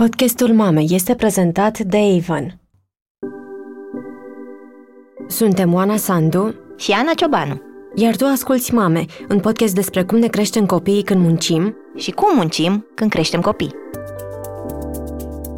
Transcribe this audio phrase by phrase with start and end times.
[0.00, 2.60] Podcastul Mame este prezentat de Avon.
[5.26, 7.60] Suntem Oana Sandu și Ana Ciobanu.
[7.94, 12.36] Iar tu asculți Mame, un podcast despre cum ne creștem copiii când muncim și cum
[12.36, 13.74] muncim când creștem copii.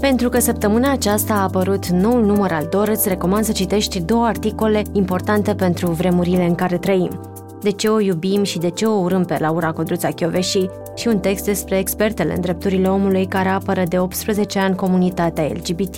[0.01, 4.25] Pentru că săptămâna aceasta a apărut noul număr al DOR, îți recomand să citești două
[4.25, 7.21] articole importante pentru vremurile în care trăim.
[7.67, 11.19] De ce o iubim și de ce o urâm pe Laura Codruța Chioveși și un
[11.19, 15.97] text despre expertele în drepturile omului care apără de 18 ani comunitatea LGBT.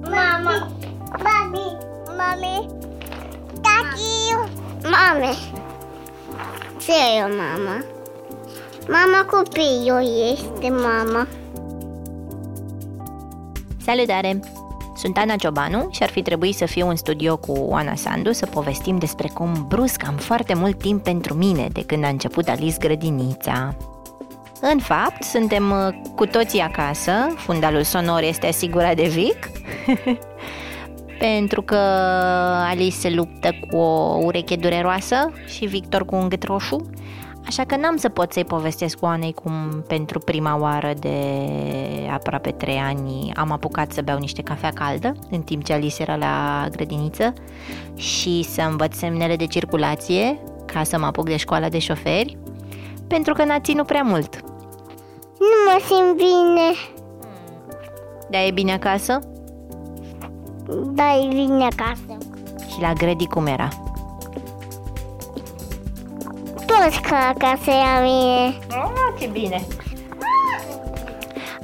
[0.00, 0.68] Mama,
[1.10, 1.76] mami,
[2.16, 2.68] mami,
[3.62, 4.48] tati,
[4.82, 5.32] mame.
[6.80, 7.84] Ce e mama?
[8.88, 11.26] Mama copilul este mama.
[13.84, 14.55] Salutare!
[14.96, 18.46] Sunt Ana Ciobanu și ar fi trebuit să fiu în studio cu Oana Sandu să
[18.46, 22.76] povestim despre cum brusc am foarte mult timp pentru mine de când a început Alice
[22.78, 23.74] grădinița.
[24.60, 29.50] În fapt, suntem uh, cu toții acasă, fundalul sonor este asigurat de Vic,
[31.18, 31.76] pentru că
[32.68, 36.90] Alice se luptă cu o ureche dureroasă și Victor cu un gât roșu,
[37.46, 41.18] așa că n-am să pot să-i povestesc Oanei cum pentru prima oară de
[42.12, 46.16] aproape trei ani am apucat să beau niște cafea caldă în timp ce Alice era
[46.16, 47.32] la grădiniță
[47.94, 52.38] și să învăț semnele de circulație ca să mă apuc de școala de șoferi,
[53.06, 54.40] pentru că n-a ținut prea mult.
[55.38, 56.72] Nu mă simt bine.
[58.30, 59.18] Da, e bine acasă?
[60.92, 62.18] Da, e bine acasă.
[62.68, 63.68] Și la grădi cum era?
[66.66, 68.58] Toți ca acasă e bine.
[68.70, 69.66] Oh, ce bine!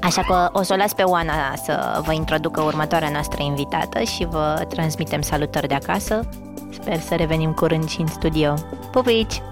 [0.01, 4.25] Așa că o să o las pe Oana să vă introducă următoarea noastră invitată și
[4.25, 6.29] vă transmitem salutări de acasă.
[6.71, 8.55] Sper să revenim curând și în studio.
[8.91, 9.43] Pupici!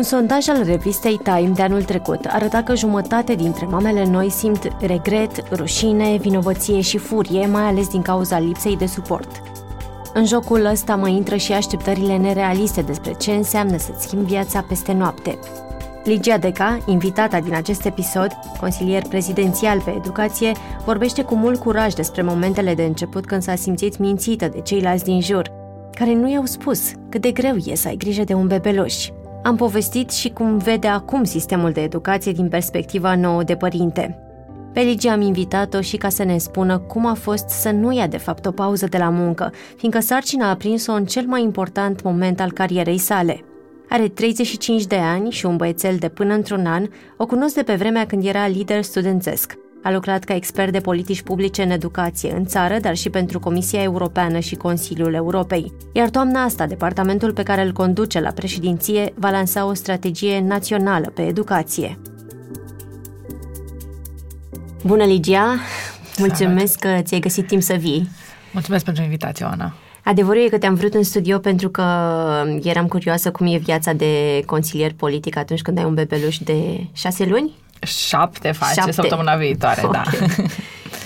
[0.00, 4.76] Un sondaj al revistei Time de anul trecut arăta că jumătate dintre mamele noi simt
[4.80, 9.42] regret, rușine, vinovăție și furie, mai ales din cauza lipsei de suport.
[10.14, 14.92] În jocul ăsta mai intră și așteptările nerealiste despre ce înseamnă să-ți schimbi viața peste
[14.92, 15.38] noapte.
[16.04, 20.52] Ligia Deca, invitata din acest episod, consilier prezidențial pe educație,
[20.84, 25.20] vorbește cu mult curaj despre momentele de început când s-a simțit mințită de ceilalți din
[25.20, 25.50] jur,
[25.94, 29.08] care nu i-au spus cât de greu e să ai grijă de un bebeluș.
[29.42, 34.18] Am povestit și cum vede acum sistemul de educație din perspectiva nouă de părinte.
[34.72, 38.06] Pe Ligia am invitat-o și ca să ne spună cum a fost să nu ia
[38.06, 42.02] de fapt o pauză de la muncă, fiindcă sarcina a prins-o în cel mai important
[42.02, 43.44] moment al carierei sale.
[43.88, 46.86] Are 35 de ani și un băiețel de până într-un an,
[47.16, 49.58] o cunosc de pe vremea când era lider studențesc.
[49.82, 53.82] A lucrat ca expert de politici publice în educație în țară, dar și pentru Comisia
[53.82, 55.72] Europeană și Consiliul Europei.
[55.92, 61.10] Iar toamna asta, departamentul pe care îl conduce la președinție va lansa o strategie națională
[61.14, 61.98] pe educație.
[64.84, 65.56] Bună, Ligia!
[66.18, 68.08] Mulțumesc că ți-ai găsit timp să vii.
[68.52, 69.74] Mulțumesc pentru invitație, Ana.
[70.04, 71.82] Adevărul e că te-am vrut în studio pentru că
[72.62, 77.24] eram curioasă cum e viața de consilier politic atunci când ai un bebeluș de șase
[77.24, 77.52] luni?
[77.86, 78.92] Șapte face Șapte.
[78.92, 80.02] săptămâna viitoare, okay.
[80.04, 80.10] da.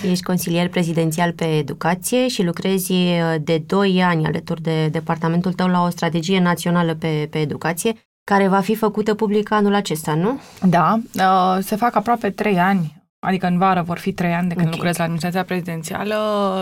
[0.09, 2.93] Ești consilier prezidențial pe educație și lucrezi
[3.41, 7.93] de 2 ani alături de departamentul tău la o strategie națională pe, pe educație
[8.23, 10.41] care va fi făcută publică anul acesta, nu?
[10.61, 14.53] Da, uh, se fac aproape 3 ani adică în vară vor fi trei ani de
[14.53, 14.77] când okay.
[14.77, 16.15] lucrez la administrația prezidențială.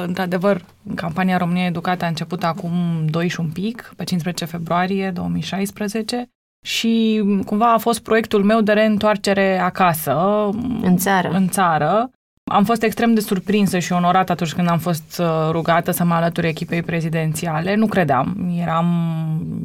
[0.07, 0.65] Într-adevăr,
[0.95, 2.71] campania România Educată a început acum
[3.05, 6.29] 2 și un pic, pe 15 februarie 2016
[6.65, 10.49] și cumva a fost proiectul meu de reîntoarcere acasă.
[10.81, 11.29] În țară.
[11.29, 12.09] În țară.
[12.51, 16.13] Am fost extrem de surprinsă și onorată atunci când am fost uh, rugată să mă
[16.13, 17.75] alătur echipei prezidențiale.
[17.75, 18.53] Nu credeam.
[18.61, 18.87] Eram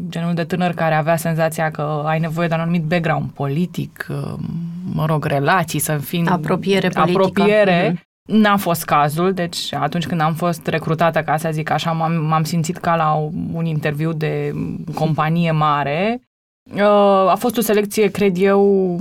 [0.08, 4.34] genul de tânăr care avea senzația că ai nevoie de un anumit background politic, uh,
[4.92, 6.26] mă rog, relații, să fii...
[6.26, 7.20] Apropiere politică.
[7.20, 7.92] Apropiere.
[7.92, 8.06] Mm-hmm.
[8.22, 12.44] N-a fost cazul, deci atunci când am fost recrutată, ca să zic așa, m-am, m-am
[12.44, 13.12] simțit ca la
[13.52, 14.54] un interviu de
[14.94, 16.27] companie mare Uh,
[17.28, 18.96] a fost o selecție, cred eu,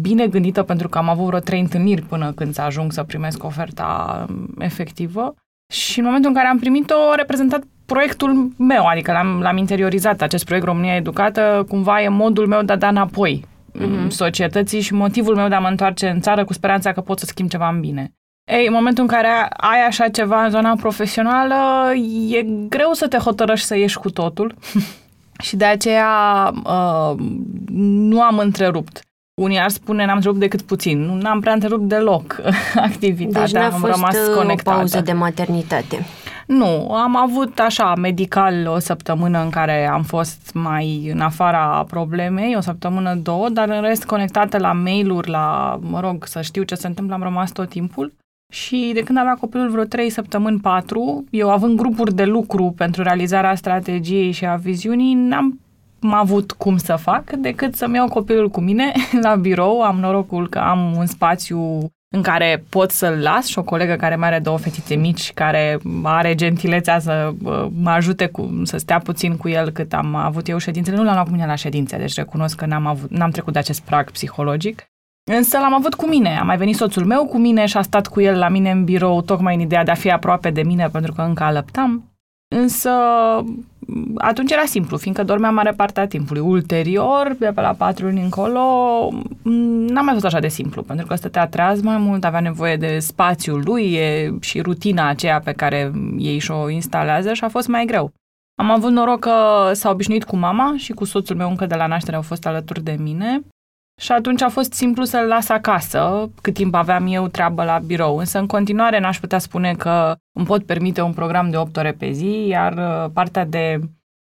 [0.00, 3.44] bine gândită pentru că am avut vreo trei întâlniri până când să ajung să primesc
[3.44, 4.26] oferta
[4.58, 5.34] efectivă.
[5.72, 10.20] Și în momentul în care am primit-o, a reprezentat proiectul meu, adică l-am, l-am interiorizat,
[10.20, 13.44] acest proiect România Educată, cumva e modul meu de a da înapoi
[13.78, 14.08] mm-hmm.
[14.08, 17.26] societății și motivul meu de a mă întoarce în țară cu speranța că pot să
[17.26, 18.12] schimb ceva în bine.
[18.50, 21.54] Ei, în momentul în care ai așa ceva în zona profesională,
[22.28, 24.54] e greu să te hotărăști să ieși cu totul.
[25.40, 27.14] și de aceea uh,
[27.68, 29.00] nu am întrerupt.
[29.34, 31.00] Unii ar spune n-am întrerupt decât puțin.
[31.00, 32.40] Nu am prea întrerupt deloc
[32.88, 33.42] activitatea.
[33.42, 34.70] Deci n-a am fost rămas uh, conectată.
[34.70, 36.06] o pauză de maternitate.
[36.46, 42.56] Nu, am avut așa medical o săptămână în care am fost mai în afara problemei,
[42.56, 46.74] o săptămână, două, dar în rest conectată la mail-uri, la, mă rog, să știu ce
[46.74, 48.12] se întâmplă, am rămas tot timpul.
[48.52, 53.02] Și de când avea copilul vreo 3 săptămâni, 4, eu având grupuri de lucru pentru
[53.02, 55.60] realizarea strategiei și a viziunii, n-am
[56.00, 58.92] avut cum să fac decât să-mi iau copilul cu mine
[59.22, 59.80] la birou.
[59.80, 64.16] Am norocul că am un spațiu în care pot să-l las și o colegă care
[64.16, 67.32] mai are două fetițe mici, care are gentilețea să
[67.80, 70.96] mă ajute cu, să stea puțin cu el cât am avut eu ședințele.
[70.96, 73.58] Nu l-am luat cu mine la ședințe, deci recunosc că n-am, avut, n-am trecut de
[73.58, 74.84] acest prag psihologic.
[75.24, 76.38] Însă l-am avut cu mine.
[76.38, 78.84] A mai venit soțul meu cu mine și a stat cu el la mine în
[78.84, 82.04] birou, tocmai în ideea de a fi aproape de mine, pentru că încă alăptam.
[82.56, 82.90] Însă
[84.16, 86.42] atunci era simplu, fiindcă dormeam mare parte a timpului.
[86.42, 88.60] Ulterior, de pe la patru luni încolo,
[89.88, 92.98] n-am mai fost așa de simplu, pentru că stătea treaz mai mult, avea nevoie de
[92.98, 97.84] spațiul lui e, și rutina aceea pe care ei și-o instalează și a fost mai
[97.84, 98.12] greu.
[98.54, 101.86] Am avut noroc că s-a obișnuit cu mama și cu soțul meu încă de la
[101.86, 103.40] naștere au fost alături de mine
[104.00, 108.16] și atunci a fost simplu să-l las acasă, cât timp aveam eu treabă la birou.
[108.16, 111.92] Însă, în continuare, n-aș putea spune că îmi pot permite un program de 8 ore
[111.92, 113.78] pe zi, iar uh, partea de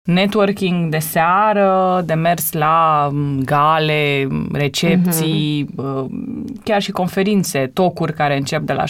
[0.04, 6.06] networking de seară, de mers la mm, gale, recepții, uh-huh.
[6.64, 8.86] chiar și conferințe, tocuri care încep de la 6-7,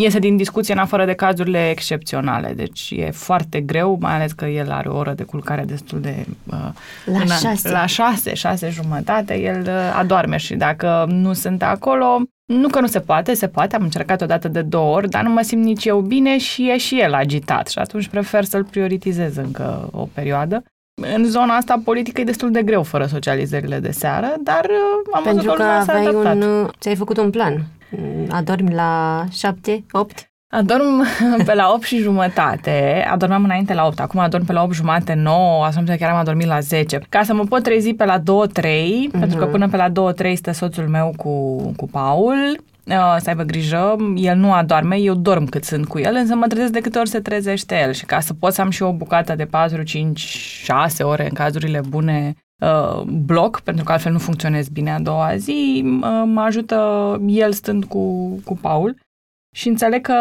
[0.00, 2.52] iese din discuție în afară de cazurile excepționale.
[2.56, 6.26] Deci e foarte greu, mai ales că el are o oră de culcare destul de...
[6.44, 6.54] Uh,
[7.04, 7.70] la în, șase.
[7.70, 12.86] La șase, șase jumătate, el uh, adorme și dacă nu sunt acolo, nu că nu
[12.86, 15.64] se poate, se poate, am încercat o dată de două ori, dar nu mă simt
[15.64, 20.08] nici eu bine și e și el agitat și atunci prefer să-l prioritizez încă o
[20.14, 20.62] perioadă.
[21.02, 25.22] În zona asta politică e destul de greu fără socializările de seară, dar uh, am
[25.22, 27.64] Pentru văzut că aveai un, uh, ți-ai făcut un plan.
[28.28, 30.30] Adormi la 7, 8?
[30.48, 31.04] Adorm
[31.46, 35.14] pe la 8 și jumătate, adormeam înainte la 8, acum adorm pe la 8 jumătate,
[35.14, 37.00] 9, atunci chiar am adormit la 10.
[37.08, 39.18] Ca să mă pot trezi pe la 2-3, uh-huh.
[39.18, 39.50] pentru că mhm.
[39.50, 44.36] până pe la 2-3 stă soțul meu cu, cu Paul, uh, să aibă grijă, el
[44.36, 47.20] nu adorme, eu dorm cât sunt cu el, însă mă trezesc de câte ori se
[47.20, 47.92] trezește el.
[47.92, 51.34] Și ca să pot să am și o bucată de 4, 5, 6 ore în
[51.34, 56.40] cazurile bune uh, bloc, pentru că altfel nu funcționez bine a doua zi, uh, mă
[56.40, 58.96] ajută el stând cu, cu Paul
[59.56, 60.14] și înțeleg că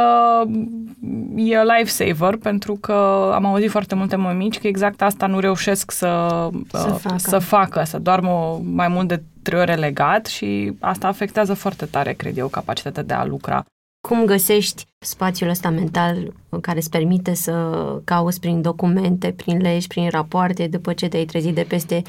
[1.35, 6.49] e lifesaver pentru că am auzit foarte multe mămici că exact asta nu reușesc să,
[6.71, 7.17] să, uh, facă.
[7.17, 12.13] să facă, să doarmă mai mult de trei ore legat și asta afectează foarte tare,
[12.13, 13.65] cred eu, capacitatea de a lucra.
[14.07, 20.09] Cum găsești spațiul ăsta mental care îți permite să cauți prin documente, prin legi, prin
[20.09, 22.01] rapoarte, după ce te-ai trezit de peste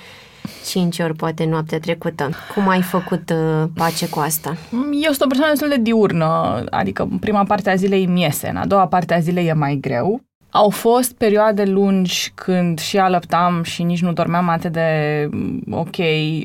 [0.67, 2.31] 5 ori, poate noaptea trecută.
[2.55, 4.57] Cum ai făcut uh, pace cu asta?
[4.73, 8.57] Eu sunt o persoană destul de diurnă, adică prima parte a zilei mi iese, în
[8.57, 10.21] a doua parte a zilei e mai greu.
[10.57, 15.97] Au fost perioade lungi când și alăptam și nici nu dormeam atât de mm, ok,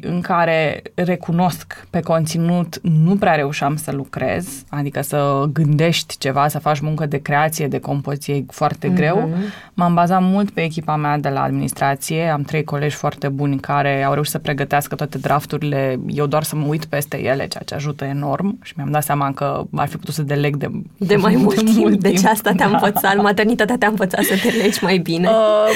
[0.01, 6.59] în care recunosc pe conținut, nu prea reușeam să lucrez, adică să gândești ceva, să
[6.59, 8.95] faci muncă de creație, de compoziție foarte mm-hmm.
[8.95, 9.29] greu.
[9.73, 14.03] M-am bazat mult pe echipa mea de la administrație, am trei colegi foarte buni care
[14.03, 17.75] au reușit să pregătească toate drafturile, eu doar să mă uit peste ele, ceea ce
[17.75, 21.35] ajută enorm și mi-am dat seama că ar fi putut să deleg de, de mai
[21.35, 21.77] mult de timp.
[21.77, 22.01] Mult timp.
[22.01, 22.73] Deci asta te-a da.
[22.73, 25.27] învățat, maternitatea te-a învățat să te legi mai bine?
[25.27, 25.35] Uh,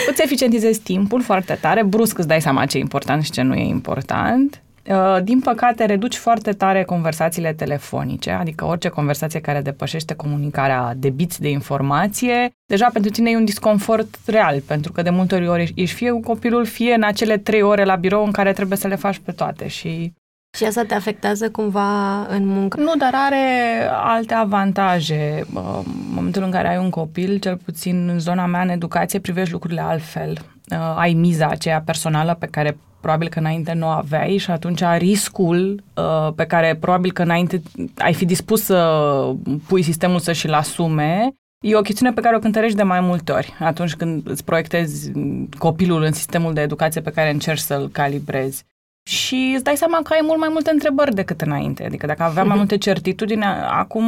[0.10, 3.54] îți eficientizezi timpul foarte tare, brusc îți dai seama ce e important și ce nu
[3.54, 4.60] e important.
[4.90, 11.10] Uh, din păcate, reduci foarte tare conversațiile telefonice, adică orice conversație care depășește comunicarea de
[11.10, 15.72] biți de informație, deja pentru tine e un disconfort real, pentru că de multe ori
[15.76, 18.88] ești fie cu copilul, fie în acele trei ore la birou în care trebuie să
[18.88, 20.14] le faci pe toate și
[20.56, 22.80] și asta te afectează cumva în muncă?
[22.80, 23.46] Nu, dar are
[23.92, 25.46] alte avantaje.
[25.54, 25.84] În
[26.14, 29.82] momentul în care ai un copil, cel puțin în zona mea în educație, privești lucrurile
[29.82, 30.32] altfel.
[30.72, 35.84] Uh, ai miza aceea personală pe care probabil că înainte nu aveai și atunci riscul
[35.94, 37.62] uh, pe care probabil că înainte
[37.98, 39.32] ai fi dispus să
[39.68, 41.36] pui sistemul să și-l asume,
[41.66, 45.12] E o chestiune pe care o cântărești de mai multe ori atunci când îți proiectezi
[45.58, 48.66] copilul în sistemul de educație pe care încerci să-l calibrezi
[49.10, 51.86] și îți dai seama că ai mult mai multe întrebări decât înainte.
[51.86, 54.06] Adică dacă aveam mai multe certitudine, acum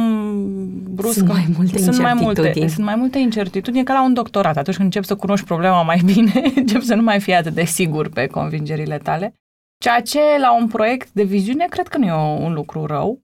[0.90, 4.56] brusc sunt mai multe sunt mai multe, sunt mai multe incertitudini, ca la un doctorat.
[4.56, 7.64] Atunci când începi să cunoști problema mai bine, începi să nu mai fii atât de
[7.64, 9.34] sigur pe convingerile tale.
[9.82, 12.12] Ceea ce la un proiect de viziune cred că nu e
[12.44, 13.20] un lucru rău.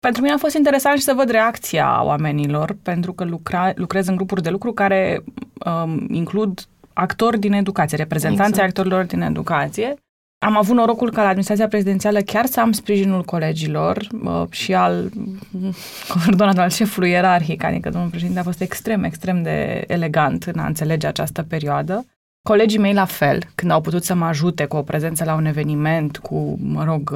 [0.00, 4.16] Pentru mine a fost interesant și să văd reacția oamenilor, pentru că lucra, lucrez în
[4.16, 5.24] grupuri de lucru care
[5.64, 8.68] um, includ actori din educație, reprezentanții exact.
[8.68, 9.94] actorilor din educație
[10.40, 15.10] Am avut norocul ca la administrația prezidențială chiar să am sprijinul colegilor uh, și al
[16.12, 20.66] coordonat al șefului ierarhic, adică domnul președinte a fost extrem, extrem de elegant în a
[20.66, 22.06] înțelege această perioadă.
[22.42, 25.44] Colegii mei la fel, când au putut să mă ajute cu o prezență la un
[25.44, 27.14] eveniment, cu, mă rog,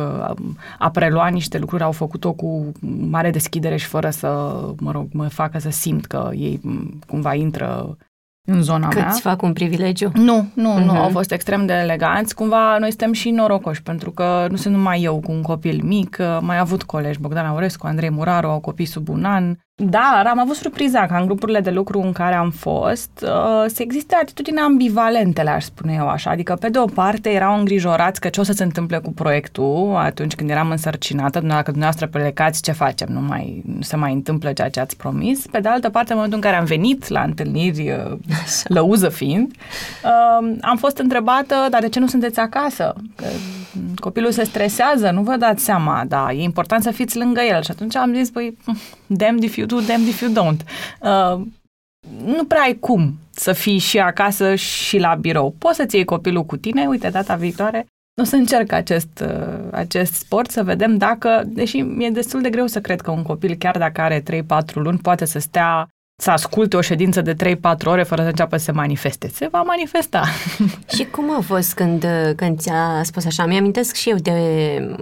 [0.79, 2.73] a prelua niște lucruri, au făcut-o cu
[3.11, 4.29] mare deschidere și fără să,
[4.81, 6.61] mă rog, mă facă să simt că ei
[7.07, 7.97] cumva intră
[8.45, 9.09] în zona Că mea.
[9.09, 10.11] îți fac un privilegiu?
[10.15, 10.85] Nu, nu, uh-huh.
[10.85, 10.97] nu, Mhm.
[10.97, 12.35] au fost extrem de eleganți.
[12.35, 16.17] Cumva noi suntem și norocoși, pentru că nu sunt numai eu cu un copil mic,
[16.41, 19.57] mai avut colegi, Bogdan Aurescu, Andrei Muraru, au copii sub un an.
[19.85, 23.83] Dar am avut surpriza ca în grupurile de lucru în care am fost uh, să
[23.83, 26.31] existe atitudine ambivalente, le-aș spune eu așa.
[26.31, 29.95] Adică, pe de o parte, erau îngrijorați că ce o să se întâmple cu proiectul
[29.97, 33.09] atunci când eram însărcinată, dacă dumneavoastră plecați, ce facem?
[33.11, 35.47] Nu, mai, nu se mai întâmplă ceea ce ați promis.
[35.47, 38.19] Pe de altă parte, în momentul în care am venit la întâlniri, uh,
[38.65, 39.53] lăuză fiind,
[40.05, 42.95] uh, am fost întrebată, dar de ce nu sunteți acasă?
[43.17, 43.25] Că
[44.01, 47.63] copilul se stresează, nu vă dați seama, da, e important să fiți lângă el.
[47.63, 48.57] Și atunci am zis, păi,
[49.07, 50.61] damned if you do, damned if you don't.
[51.01, 51.47] Uh,
[52.25, 55.55] nu prea ai cum să fii și acasă și la birou.
[55.59, 57.87] Poți să-ți iei copilul cu tine, uite, data viitoare
[58.21, 62.67] o să încerc acest, uh, acest sport să vedem dacă, deși mi-e destul de greu
[62.67, 65.89] să cred că un copil, chiar dacă are 3-4 luni, poate să stea
[66.23, 69.29] să asculte o ședință de 3-4 ore fără să înceapă să se manifeste.
[69.29, 70.25] Se va manifesta.
[70.95, 73.47] Și cum a fost când, când ți-a spus așa?
[73.47, 74.39] Mi-amintesc și eu de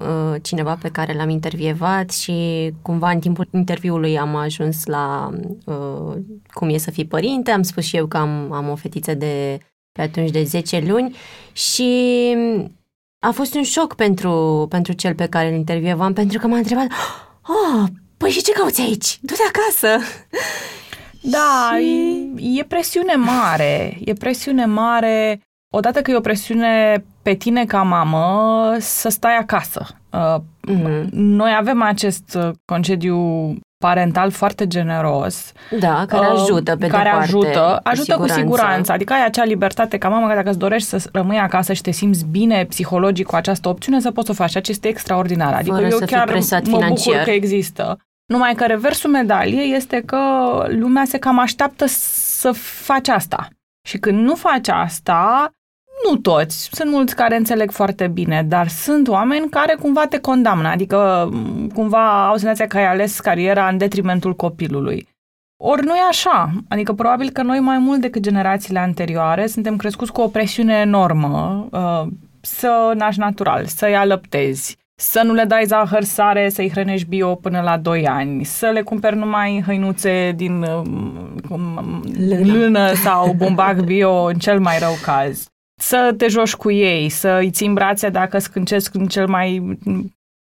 [0.01, 5.31] uh, cineva pe care l-am intervievat și cumva în timpul interviului am ajuns la
[5.65, 6.17] uh,
[6.53, 7.51] cum e să fii părinte.
[7.51, 9.59] Am spus și eu că am, am o fetiță de
[9.93, 11.17] pe atunci de 10 luni
[11.53, 12.37] și
[13.19, 16.87] a fost un șoc pentru, pentru cel pe care îl intervievam, pentru că m-a întrebat
[17.43, 19.19] Oh, păi și ce cauți aici?
[19.21, 20.05] Du-te acasă!
[21.23, 22.31] Da, și...
[22.37, 23.99] e, e presiune mare.
[24.05, 25.41] E presiune mare.
[25.73, 29.87] Odată că e o presiune pe tine ca mamă să stai acasă.
[30.13, 30.37] Uh,
[30.67, 31.09] Mhm.
[31.13, 33.19] Noi avem acest uh, concediu
[33.85, 35.53] parental foarte generos.
[35.79, 38.35] Da, care uh, ajută pe care de parte, ajută, ajută siguranță.
[38.35, 38.93] cu siguranță.
[38.93, 41.91] Adică ai acea libertate ca mamă că dacă îți dorești să rămâi acasă și te
[41.91, 44.51] simți bine psihologic cu această opțiune, să poți să o faci.
[44.51, 45.55] Ceea ce este extraordinar.
[45.55, 47.25] Adică Fără eu să fii chiar presat mă bucur financiar.
[47.25, 47.99] că există.
[48.31, 50.19] Numai că reversul medaliei este că
[50.69, 52.53] lumea se cam așteaptă să
[52.85, 53.49] faci asta.
[53.89, 55.51] Și când nu faci asta,
[56.09, 60.69] nu toți, sunt mulți care înțeleg foarte bine, dar sunt oameni care cumva te condamnă,
[60.69, 65.09] adică m, cumva au senzația că ai ales cariera în detrimentul copilului.
[65.63, 70.13] Ori nu e așa, adică probabil că noi mai mult decât generațiile anterioare suntem crescuți
[70.13, 72.07] cu o presiune enormă uh,
[72.41, 77.61] să naști natural, să-i alăptezi, să nu le dai zahăr sare, să-i hrănești bio până
[77.61, 80.83] la 2 ani, să le cumperi numai hăinuțe din uh,
[81.49, 81.63] cum,
[82.29, 82.53] Lână.
[82.53, 85.47] lână sau bumbac bio în cel mai rău caz.
[85.81, 89.79] Să te joci cu ei, să îi ții în brațe dacă scâncesc în cel mai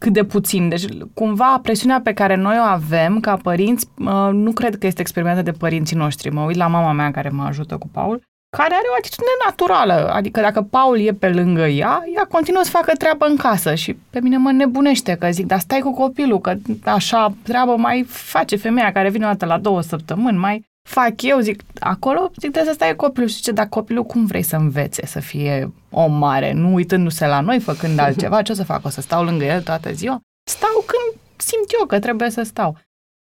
[0.03, 0.69] cât de puțin.
[0.69, 5.01] Deci, cumva, presiunea pe care noi o avem ca părinți, uh, nu cred că este
[5.01, 6.29] experimentată de părinții noștri.
[6.29, 10.09] Mă uit la mama mea care mă ajută cu Paul, care are o atitudine naturală.
[10.13, 13.93] Adică dacă Paul e pe lângă ea, ea continuă să facă treabă în casă și
[13.93, 18.55] pe mine mă nebunește că zic, dar stai cu copilul, că așa treabă mai face
[18.55, 22.63] femeia care vine o dată la două săptămâni, mai fac eu, zic, acolo, zic, trebuie
[22.63, 23.29] să stai cu copilul.
[23.29, 27.39] Și ce, dar copilul cum vrei să învețe să fie om mare, nu uitându-se la
[27.39, 28.85] noi, făcând altceva, ce o să fac?
[28.85, 30.19] O să stau lângă el toată ziua?
[30.49, 32.77] Stau când simt eu că trebuie să stau.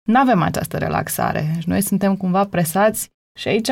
[0.08, 1.56] Nu avem această relaxare.
[1.60, 3.10] Și noi suntem cumva presați
[3.40, 3.68] și aici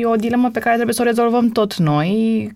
[0.00, 2.50] e o dilemă pe care trebuie să o rezolvăm tot noi,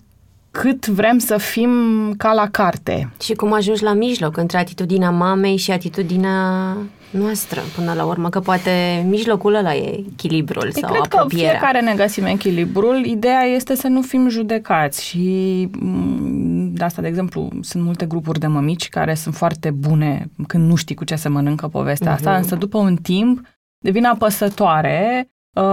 [0.51, 1.71] cât vrem să fim
[2.17, 3.13] ca la carte.
[3.23, 6.77] Și cum ajungi la mijloc între atitudinea mamei și atitudinea
[7.11, 11.51] noastră, până la urmă, că poate mijlocul ăla e echilibrul Păi sau cred că apropierea.
[11.51, 13.05] fiecare ne găsim echilibrul.
[13.05, 18.39] Ideea este să nu fim judecați și mm, de asta, de exemplu, sunt multe grupuri
[18.39, 22.31] de mămici care sunt foarte bune când nu știi cu ce se mănâncă povestea asta,
[22.31, 22.39] Mhm.
[22.39, 23.41] însă după un timp
[23.85, 25.29] devine apăsătoare, uh,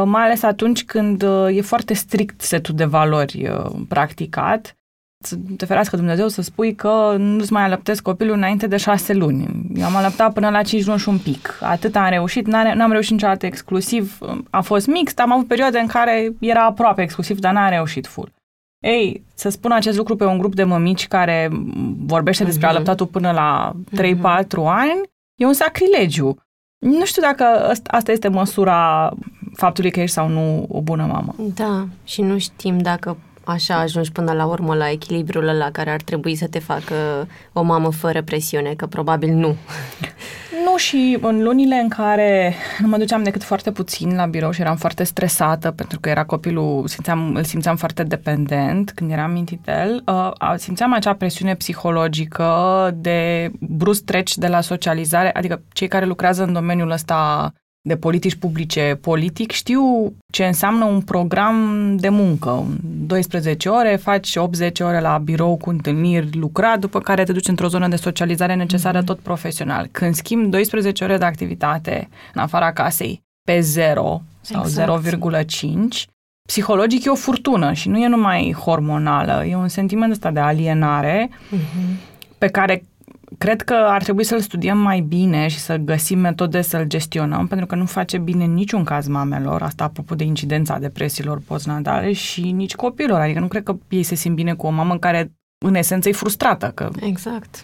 [0.05, 4.75] mai ales atunci când uh, e foarte strict setul de valori uh, practicat.
[5.23, 9.65] Să te ferească Dumnezeu să spui că nu-ți mai alăptezi copilul înainte de șase luni.
[9.75, 11.57] Eu am alăptat până la cinci luni și un pic.
[11.61, 14.17] Atât am reușit, n-am n-am reușit niciodată exclusiv.
[14.49, 18.31] A fost mixt, am avut perioade în care era aproape exclusiv, dar n-am reușit full.
[18.85, 21.49] Ei, să spun acest lucru pe un grup de mămici care
[22.05, 22.75] vorbește despre Mhm.
[22.75, 25.01] alăptatul până la 3-4 ani,
[25.39, 26.37] e un sacrilegiu.
[26.85, 29.11] Nu știu dacă ăst- asta este măsura
[29.57, 31.35] faptului că ești sau nu o bună mamă.
[31.37, 36.01] Da, și nu știm dacă așa ajungi până la urmă la echilibrul ăla care ar
[36.01, 39.55] trebui să te facă o mamă fără presiune, că probabil nu.
[40.65, 44.61] Nu și în lunile în care nu mă duceam decât foarte puțin la birou și
[44.61, 50.03] eram foarte stresată pentru că era copilul, simțeam, îl simțeam foarte dependent când eram mintitel,
[50.05, 56.43] uh, simțeam acea presiune psihologică de brusc treci de la socializare, adică cei care lucrează
[56.43, 57.51] în domeniul ăsta
[57.87, 62.65] de politici publice politic, știu ce înseamnă un program de muncă.
[63.05, 67.67] 12 ore, faci 80 ore la birou cu întâlniri, lucrat, după care te duci într-o
[67.67, 69.05] zonă de socializare necesară mm-hmm.
[69.05, 69.87] tot profesional.
[69.91, 75.03] Când schimbi 12 ore de activitate în afara casei pe 0 sau exact.
[75.45, 76.05] 0,5,
[76.47, 81.29] psihologic e o furtună și nu e numai hormonală, e un sentiment ăsta de alienare
[81.29, 82.37] mm-hmm.
[82.37, 82.83] pe care
[83.37, 87.65] Cred că ar trebui să-l studiem mai bine și să găsim metode să-l gestionăm, pentru
[87.65, 92.51] că nu face bine în niciun caz mamelor, asta apropo de incidența depresiilor postnatale și
[92.51, 93.19] nici copilor.
[93.19, 95.31] Adică nu cred că ei se simt bine cu o mamă care
[95.65, 96.71] în esență e frustrată.
[96.73, 96.89] Că...
[96.99, 97.63] Exact.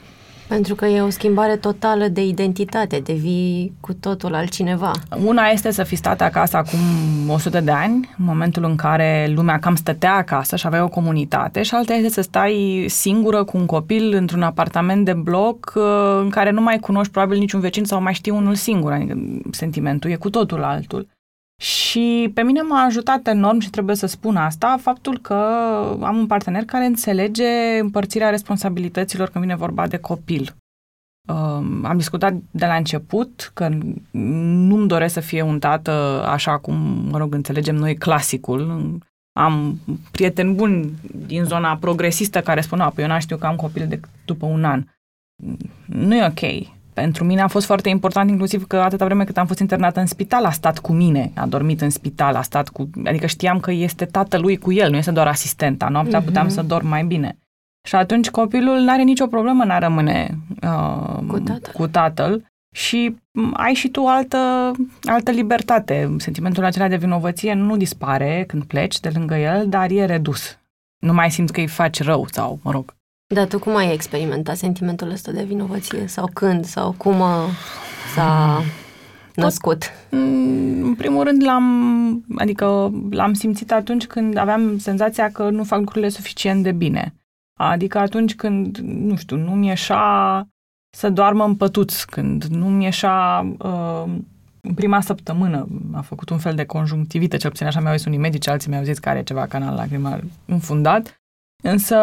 [0.53, 4.91] Pentru că e o schimbare totală de identitate, devii cu totul altcineva.
[5.25, 6.79] Una este să fi stat acasă acum
[7.29, 11.61] 100 de ani, în momentul în care lumea cam stătea acasă și avea o comunitate,
[11.61, 15.83] și alta este să stai singură cu un copil într-un apartament de bloc uh,
[16.21, 19.17] în care nu mai cunoști probabil niciun vecin sau mai știi unul singur, adică
[19.51, 21.07] sentimentul e cu totul altul.
[21.61, 25.33] Și pe mine m-a ajutat enorm și trebuie să spun asta, faptul că
[26.01, 30.55] am un partener care înțelege împărțirea responsabilităților când vine vorba de copil.
[31.29, 33.69] Um, am discutat de la început că
[34.11, 35.91] nu-mi doresc să fie un tată
[36.27, 36.75] așa cum,
[37.09, 38.97] mă rog, înțelegem noi clasicul.
[39.39, 39.79] Am
[40.11, 40.91] prieteni buni
[41.27, 44.45] din zona progresistă care spun, a, păi eu n știu că am copil de după
[44.45, 44.83] un an.
[45.85, 49.45] Nu e ok pentru mine a fost foarte important inclusiv că atâta vreme cât am
[49.45, 52.89] fost internată în spital a stat cu mine, a dormit în spital, a stat cu...
[53.05, 55.87] Adică știam că este tatălui cu el, nu este doar asistenta.
[55.87, 56.25] Noaptea mm-hmm.
[56.25, 57.37] puteam să dorm mai bine.
[57.87, 61.73] Și atunci copilul nu are nicio problemă în a rămâne uh, cu, tatăl.
[61.73, 62.45] cu tatăl
[62.75, 63.15] și
[63.53, 64.71] ai și tu altă,
[65.03, 66.15] altă libertate.
[66.17, 70.57] Sentimentul acela de vinovăție nu dispare când pleci de lângă el, dar e redus.
[70.99, 72.95] Nu mai simți că îi faci rău sau, mă rog,
[73.27, 76.07] dar tu cum ai experimentat sentimentul ăsta de vinovăție?
[76.07, 76.65] Sau când?
[76.65, 77.47] Sau cum a,
[78.15, 78.61] s-a
[79.35, 79.83] născut?
[80.11, 85.79] Mm, în primul rând l-am, adică l-am simțit atunci când aveam senzația că nu fac
[85.79, 87.13] lucrurile suficient de bine.
[87.59, 90.47] Adică atunci când, nu știu, nu-mi ieșa
[90.97, 94.13] să doarmă în pătuț, când nu-mi ieșa uh,
[94.61, 98.17] în prima săptămână a făcut un fel de conjunctivită, cel puțin așa mi-au zis unii
[98.17, 101.22] medici, alții mi-au zis că are ceva canal lacrimal înfundat
[101.65, 101.95] Însă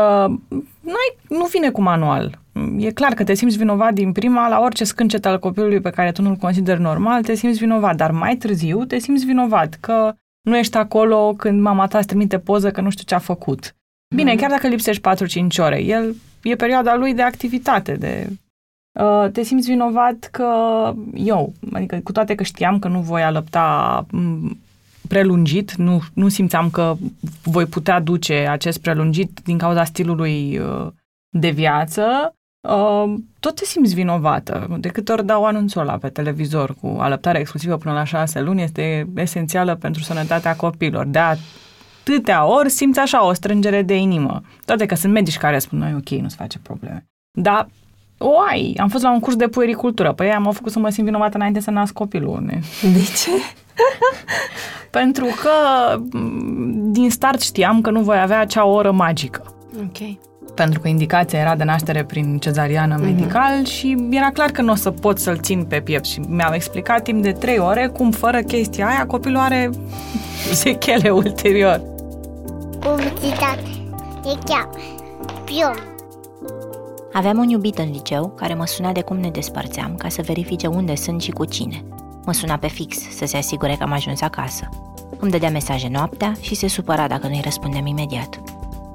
[0.80, 2.38] noi nu vine cu manual.
[2.78, 6.12] E clar că te simți vinovat din prima la orice scâncet al copilului pe care
[6.12, 10.56] tu nu-l consideri normal, te simți vinovat, dar mai târziu te simți vinovat că nu
[10.56, 13.74] ești acolo când mama ta îți trimite poză că nu știu ce a făcut.
[14.14, 14.38] Bine, mm.
[14.38, 18.28] chiar dacă lipsești 4-5 ore, el e perioada lui de activitate, de
[19.00, 20.48] uh, te simți vinovat că
[21.14, 24.06] eu, adică cu toate că știam că nu voi alăpta
[25.10, 26.94] prelungit, nu, nu simțeam că
[27.42, 30.86] voi putea duce acest prelungit din cauza stilului uh,
[31.28, 32.34] de viață,
[32.68, 34.76] uh, tot te simți vinovată.
[34.80, 38.62] De câte ori dau anunțul ăla pe televizor cu alăptare exclusivă până la șase luni,
[38.62, 41.06] este esențială pentru sănătatea copilor.
[41.06, 44.42] De atâtea ori simți așa o strângere de inimă.
[44.64, 47.06] Toate că sunt medici care spun, noi ok, nu-ți face probleme.
[47.38, 47.68] Dar
[48.22, 48.74] o ai.
[48.80, 50.12] Am fost la un curs de puericultură.
[50.12, 52.44] Păi am făcut să mă simt vinovată înainte să nasc copilul.
[52.82, 53.30] De ce?
[54.98, 55.50] Pentru că
[56.90, 59.54] din start știam că nu voi avea acea oră magică.
[59.78, 60.18] Ok.
[60.54, 63.04] Pentru că indicația era de naștere prin cezariană mm-hmm.
[63.04, 66.54] medical și era clar că nu o să pot să-l țin pe piept și mi-au
[66.54, 69.70] explicat timp de trei ore cum fără chestia aia copilul are
[70.62, 71.80] sechele ulterior.
[72.80, 73.62] Publicitate.
[74.24, 74.68] E chiar.
[75.44, 75.89] Pion.
[77.12, 80.66] Aveam un iubit în liceu care mă suna de cum ne despărțeam ca să verifice
[80.66, 81.84] unde sunt și cu cine.
[82.24, 84.68] Mă suna pe fix să se asigure că am ajuns acasă.
[85.18, 88.40] Îmi dădea mesaje noaptea și se supăra dacă nu-i răspundeam imediat.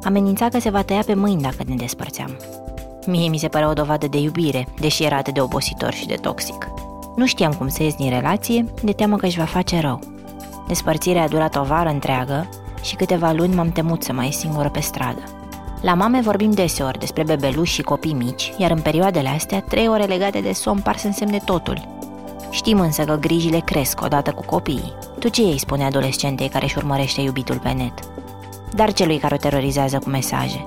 [0.04, 2.38] Amenința că se va tăia pe mâini dacă ne despărțeam.
[3.06, 6.16] Mie mi se părea o dovadă de iubire, deși era atât de obositor și de
[6.16, 6.68] toxic.
[7.16, 10.00] Nu știam cum să ies din relație, de teamă că își va face rău.
[10.68, 12.50] Despărțirea a durat o vară întreagă
[12.82, 15.22] și câteva luni m-am temut să mai ies singură pe stradă.
[15.86, 20.04] La mame vorbim deseori despre bebeluși și copii mici, iar în perioadele astea, trei ore
[20.04, 21.88] legate de somn par să însemne totul.
[22.50, 24.94] Știm însă că grijile cresc odată cu copiii.
[25.20, 27.94] Tu ce îi spune adolescentei care își urmărește iubitul pe net?
[28.74, 30.66] Dar celui care o terorizează cu mesaje.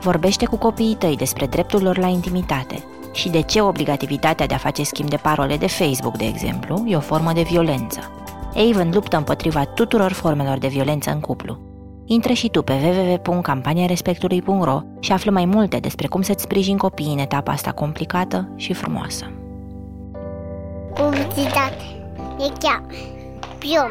[0.00, 4.58] Vorbește cu copiii tăi despre dreptul lor la intimitate și de ce obligativitatea de a
[4.58, 8.00] face schimb de parole de Facebook, de exemplu, e o formă de violență.
[8.54, 11.69] Avon luptă împotriva tuturor formelor de violență în cuplu.
[12.12, 17.18] Intră și tu pe www.campaniarespectului.ro și află mai multe despre cum să-ți sprijini copiii în
[17.18, 19.30] etapa asta complicată și frumoasă.
[20.94, 21.82] publicitate.
[22.38, 22.82] E chiar
[23.58, 23.90] piom.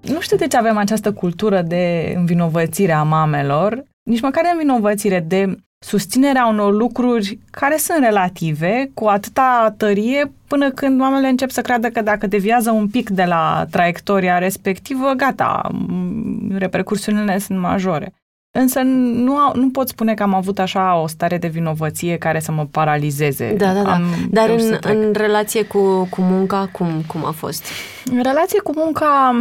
[0.00, 5.20] Nu știu de ce avem această cultură de învinovățire a mamelor, nici măcar de învinovățire,
[5.20, 11.60] de susținerea unor lucruri care sunt relative, cu atâta tărie, până când mamele încep să
[11.60, 18.14] creadă că dacă deviază un pic de la traiectoria respectivă, gata, m, repercursiunile sunt majore.
[18.58, 22.40] Însă nu, a- nu pot spune că am avut așa o stare de vinovăție care
[22.40, 23.54] să mă paralizeze.
[23.56, 23.92] Da, da, da.
[23.92, 24.94] Am Dar reușit în, să trec.
[24.96, 27.64] în relație cu, cu munca, cum, cum a fost?
[28.10, 29.40] în relație cu munca,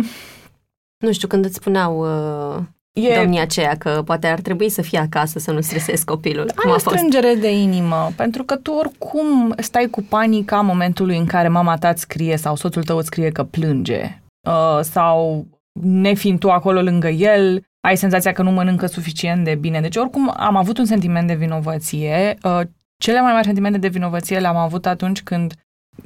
[0.98, 2.64] Nu știu, când îți spuneau uh,
[3.02, 6.52] e, domnia aceea că poate ar trebui să fie acasă să nu stresezi copilul.
[6.56, 6.96] Cum Ai a o fost?
[6.96, 11.78] strângere de inimă, pentru că tu oricum stai cu panica în momentul în care mama
[11.78, 15.46] ta îți scrie sau soțul tău îți scrie că plânge uh, sau
[15.82, 19.82] nefiind tu acolo lângă el, ai senzația că nu mănâncă suficient de bine.
[19.82, 22.38] Deci oricum am avut un sentiment de vinovăție.
[22.44, 22.60] Uh,
[22.98, 25.54] cele mai mari sentimente de vinovăție le-am avut atunci când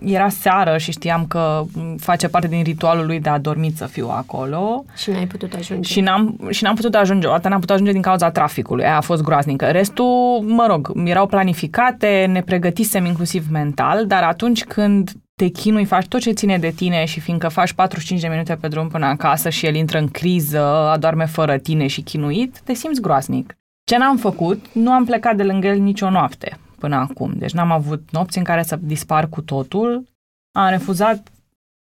[0.06, 3.86] era seară și știam că m, face parte din ritualul lui de a dormi să
[3.86, 4.86] fiu acolo.
[4.96, 5.94] Și n-ai putut ajunge.
[5.94, 8.98] Și n-am, și n-am putut ajunge, o dată n-am putut ajunge din cauza traficului, aia
[8.98, 9.66] a fost groaznică.
[9.66, 16.08] Restul, mă rog, erau planificate, ne pregătisem inclusiv mental, dar atunci când te chinui, faci
[16.08, 19.50] tot ce ține de tine și fiindcă faci 45 de minute pe drum până acasă
[19.50, 23.58] și el intră în criză, adorme fără tine și chinuit, te simți groaznic.
[23.84, 24.66] Ce n-am făcut?
[24.72, 27.34] Nu am plecat de lângă el nicio noapte până acum.
[27.38, 30.08] Deci n-am avut nopți în care să dispar cu totul.
[30.52, 31.32] Am refuzat,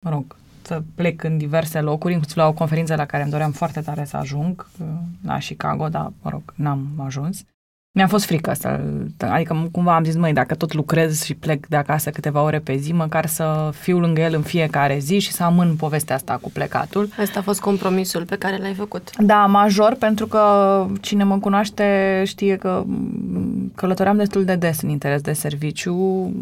[0.04, 3.52] mă rog, să plec în diverse locuri, inclusiv la o conferință la care îmi doream
[3.52, 4.86] foarte tare să ajung, uh,
[5.24, 7.44] la Chicago, dar, mă rog, n-am ajuns.
[7.92, 8.80] Mi-a fost frică să,
[9.18, 12.76] adică cumva am zis, măi, dacă tot lucrez și plec de acasă câteva ore pe
[12.76, 16.50] zi, măcar să fiu lângă el în fiecare zi și să amân povestea asta cu
[16.50, 17.08] plecatul.
[17.18, 19.16] Asta a fost compromisul pe care l-ai făcut.
[19.18, 20.40] Da, major, pentru că
[21.00, 25.94] cine mă cunoaște știe că m, călătoream destul de des în interes de serviciu.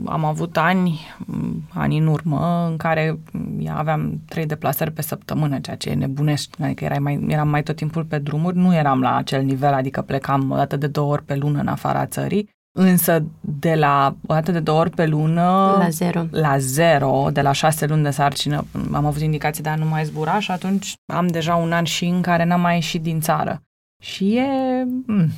[0.07, 5.59] Am avut ani, m, ani în urmă, în care m, aveam trei deplasări pe săptămână,
[5.59, 8.57] ceea ce e nebunești, adică erai mai, eram mai tot timpul pe drumuri.
[8.57, 11.67] Nu eram la acel nivel, adică plecam o dată de două ori pe lună în
[11.69, 12.49] afara țării,
[12.79, 15.43] însă de la o dată de două ori pe lună
[15.79, 16.25] La zero.
[16.31, 20.05] la zero, de la șase luni de sarcină, am avut indicații de a nu mai
[20.05, 23.63] zbura și atunci am deja un an și în care n-am mai ieșit din țară.
[24.03, 24.85] Și e...
[25.07, 25.29] mm,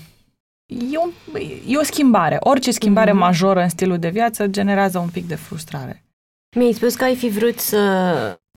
[0.93, 1.11] E, un,
[1.67, 2.37] e o schimbare.
[2.41, 3.21] Orice schimbare Mhm.
[3.21, 6.05] majoră în stilul de viață generează un pic de frustrare.
[6.57, 7.79] Mi-ai spus că ai fi vrut să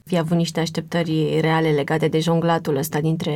[0.06, 3.34] fi avut niște așteptări reale legate de jonglatul ăsta dintre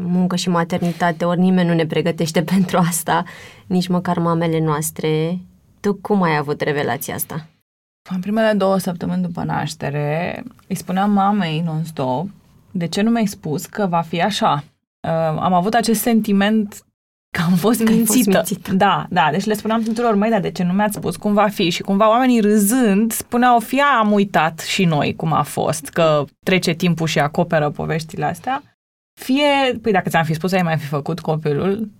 [0.00, 3.24] muncă și maternitate, ori nimeni nu ne pregătește pentru asta,
[3.66, 5.38] nici măcar mamele noastre.
[5.80, 7.46] Tu cum ai avut revelația asta?
[8.10, 12.28] În primele două săptămâni după naștere, îi spuneam mamei non-stop,
[12.70, 14.64] de ce nu mi-ai spus că va fi așa?
[15.00, 16.85] Uh, am avut acest sentiment
[17.36, 18.36] că am fost Că ai fost mințită.
[18.36, 18.72] mințită.
[18.74, 21.48] Da, da, deci le spuneam tuturor, măi, dar de ce nu mi-ați spus cum va
[21.48, 21.70] fi?
[21.70, 26.72] Și cumva oamenii râzând spuneau, fie am uitat și noi cum a fost, că trece
[26.72, 28.62] timpul și acoperă poveștile astea,
[29.20, 31.90] fie, păi dacă ți-am fi spus, ai mai fi făcut copilul,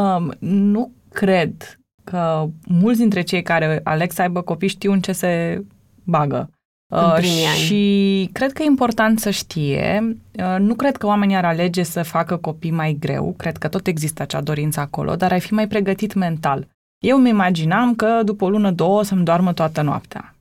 [0.00, 5.12] um, nu cred că mulți dintre cei care aleg să aibă copii știu în ce
[5.12, 5.62] se
[6.04, 6.50] bagă.
[6.92, 7.58] În Uh, primii ani.
[7.58, 10.16] și cred că e important să știe.
[10.32, 13.86] Uh, Nu cred că oamenii ar alege să facă copii mai greu, cred că tot
[13.86, 16.66] există acea dorință acolo, dar ai fi mai pregătit mental.
[17.04, 20.34] Eu mi imaginam că după o lună, două o să-mi doarmă toată noaptea.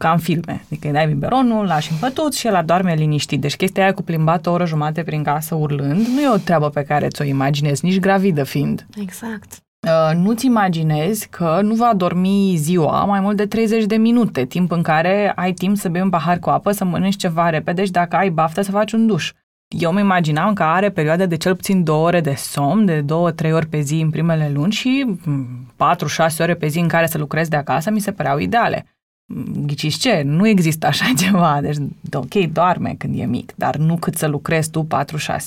[0.00, 0.64] Ca în filme.
[0.64, 3.40] Adică îi dai biberonul, lași împătut și el adorme liniștit.
[3.40, 6.68] Deci chestia aia cu plimbat o oră jumate prin casă urlând nu e o treabă
[6.68, 8.86] pe care ți-o imaginezi, nici gravidă fiind.
[9.00, 9.58] Exact.
[9.84, 14.70] Uh, nu-ți imaginezi că nu va dormi ziua mai mult de 30 de minute, timp
[14.70, 17.90] în care ai timp să bei un pahar cu apă, să mănânci ceva repede și
[17.90, 19.32] dacă ai baftă să faci un duș.
[19.68, 23.30] Eu mă imaginam că are perioade de cel puțin două ore de somn, de două,
[23.30, 26.88] trei ori pe zi în primele luni și mm, patru, șase ore pe zi în
[26.88, 28.86] care să lucrez de acasă mi se păreau ideale.
[29.26, 30.22] Mm, Ghiciți ce?
[30.24, 31.58] Nu există așa ceva.
[31.60, 31.76] Deci,
[32.12, 34.86] ok, doarme când e mic, dar nu cât să lucrezi tu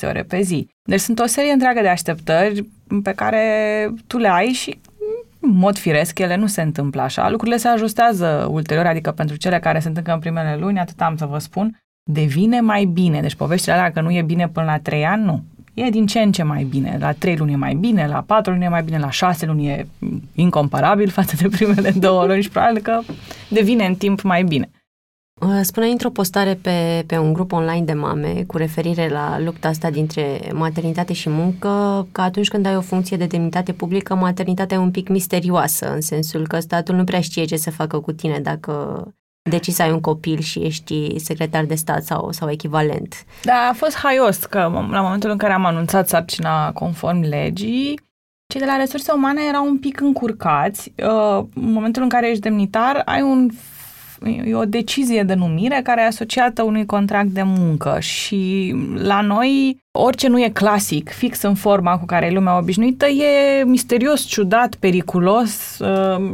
[0.05, 0.67] 4-6 ore pe zi.
[0.83, 2.65] Deci sunt o serie întreagă de așteptări
[3.03, 4.79] pe care tu le ai și
[5.39, 7.29] în mod firesc, ele nu se întâmplă așa.
[7.29, 11.17] Lucrurile se ajustează ulterior, adică pentru cele care sunt încă în primele luni, atât am
[11.17, 11.79] să vă spun,
[12.11, 13.21] devine mai bine.
[13.21, 15.43] Deci poveștile alea că nu e bine până la 3 ani, nu.
[15.77, 16.97] E din ce în ce mai bine.
[16.99, 19.67] La 3 luni e mai bine, la 4 luni e mai bine, la 6 luni
[19.67, 19.87] e
[20.35, 23.01] incomparabil față de primele două luni și probabil că
[23.49, 24.69] devine în timp mai bine.
[25.41, 29.67] Uh, Spuneai într-o postare pe, pe un grup online de mame cu referire la lupta
[29.67, 34.77] asta dintre maternitate și muncă, că atunci când ai o funcție de demnitate publică, maternitatea
[34.77, 38.11] e un pic misterioasă, în sensul că statul nu prea știe ce să facă cu
[38.11, 39.03] tine dacă
[39.47, 43.25] decizi să ai un copil și ești secretar de stat sau, sau echivalent.
[43.43, 44.57] Da, a fost haios că
[44.91, 47.99] la momentul în care am anunțat sarcina conform legii,
[48.47, 50.93] cei de la resurse umane erau un pic încurcați.
[50.97, 53.49] Uh, În momentul în care ești demnitar, ai un
[54.25, 59.77] e o decizie de numire care e asociată unui contract de muncă și la noi
[59.91, 64.75] orice nu e clasic, fix în forma cu care e lumea obișnuită, e misterios, ciudat,
[64.75, 65.80] periculos.
[65.80, 66.32] Uh,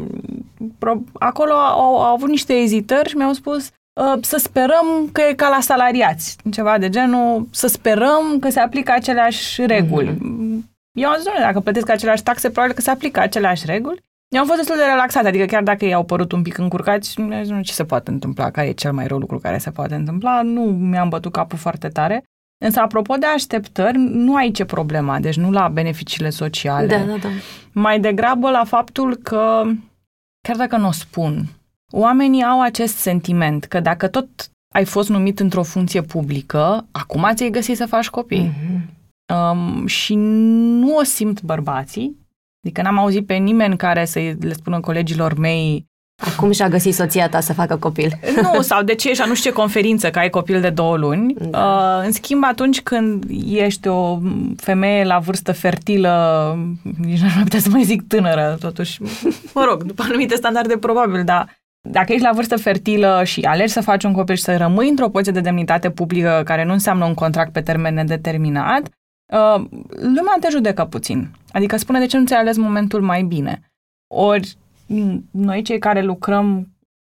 [1.14, 5.50] acolo au, au avut niște ezitări și mi-au spus uh, să sperăm că e ca
[5.50, 10.10] la salariați, ceva de genul, să sperăm că se aplică aceleași reguli.
[10.10, 10.72] Mm-hmm.
[11.00, 14.04] Eu am zis, dacă plătesc aceleași taxe, probabil că se aplică aceleași reguli.
[14.34, 17.22] Eu am fost destul de relaxat, adică chiar dacă ei au părut un pic încurcați,
[17.22, 20.42] nu ce se poate întâmpla, care e cel mai rău lucru care se poate întâmpla,
[20.42, 22.24] nu mi-am bătut capul foarte tare.
[22.66, 26.88] Însă, apropo de așteptări, nu aici e problema, deci nu la beneficiile sociale.
[26.88, 27.28] Da, da, da.
[27.72, 29.64] Mai degrabă la faptul că,
[30.48, 31.46] chiar dacă nu o spun,
[31.92, 34.28] oamenii au acest sentiment că dacă tot
[34.74, 38.52] ai fost numit într-o funcție publică, acum ți-ai găsit să faci copii.
[38.52, 39.02] Mm-hmm.
[39.34, 42.23] Um, și nu o simt bărbații,
[42.64, 47.30] Adică n-am auzit pe nimeni care să le spună colegilor mei Acum și-a găsit soția
[47.30, 48.20] ta să facă copil.
[48.42, 51.34] Nu, sau de ce și nu știu ce conferință, că ai copil de două luni.
[51.34, 51.98] Da.
[52.00, 54.20] Uh, în schimb, atunci când ești o
[54.56, 56.58] femeie la vârstă fertilă,
[56.98, 59.02] nici nu ar putea să mai zic tânără, totuși,
[59.54, 63.82] mă rog, după anumite standarde probabil, dar dacă ești la vârstă fertilă și alegi să
[63.82, 67.14] faci un copil și să rămâi într-o poziție de demnitate publică care nu înseamnă un
[67.14, 68.90] contract pe termen nedeterminat,
[69.26, 71.30] uh, lumea te judecă puțin.
[71.52, 73.62] Adică spune de ce nu ți-ai ales momentul mai bine.
[74.16, 74.58] Ori
[75.32, 76.68] noi cei care lucrăm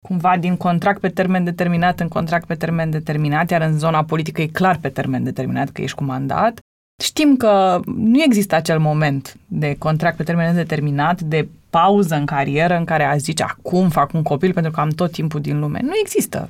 [0.07, 4.41] cumva din contract pe termen determinat în contract pe termen determinat, iar în zona politică
[4.41, 6.59] e clar pe termen determinat că ești cu mandat,
[7.03, 12.77] știm că nu există acel moment de contract pe termen determinat, de pauză în carieră
[12.77, 15.79] în care a zice acum fac un copil pentru că am tot timpul din lume.
[15.83, 16.49] Nu există.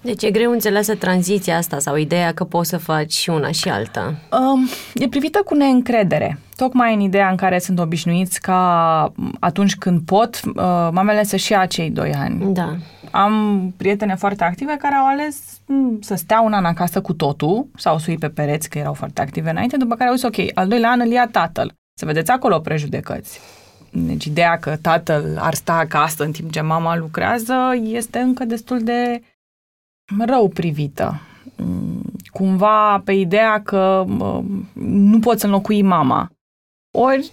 [0.00, 3.68] Deci e greu înțeleasă tranziția asta sau ideea că poți să faci și una și
[3.68, 4.14] alta.
[4.30, 6.38] Um, e privită cu neîncredere.
[6.56, 10.52] Tocmai în ideea în care sunt obișnuiți ca atunci când pot, uh,
[10.92, 12.54] mamele să-și ia acei doi ani.
[12.54, 12.76] Da.
[13.10, 17.66] Am prietene foarte active care au ales mm, să stea un an acasă cu totul
[17.76, 20.68] sau să pe pereți, că erau foarte active înainte, după care au zis, ok, al
[20.68, 21.72] doilea an îl ia tatăl.
[21.98, 23.40] Să vedeți acolo prejudecăți.
[23.92, 28.82] Deci ideea că tatăl ar sta acasă în timp ce mama lucrează este încă destul
[28.82, 29.22] de
[30.26, 31.20] rău privită.
[31.56, 34.04] Mm, cumva pe ideea că
[34.72, 36.30] nu poți înlocui mama.
[36.90, 37.32] Ori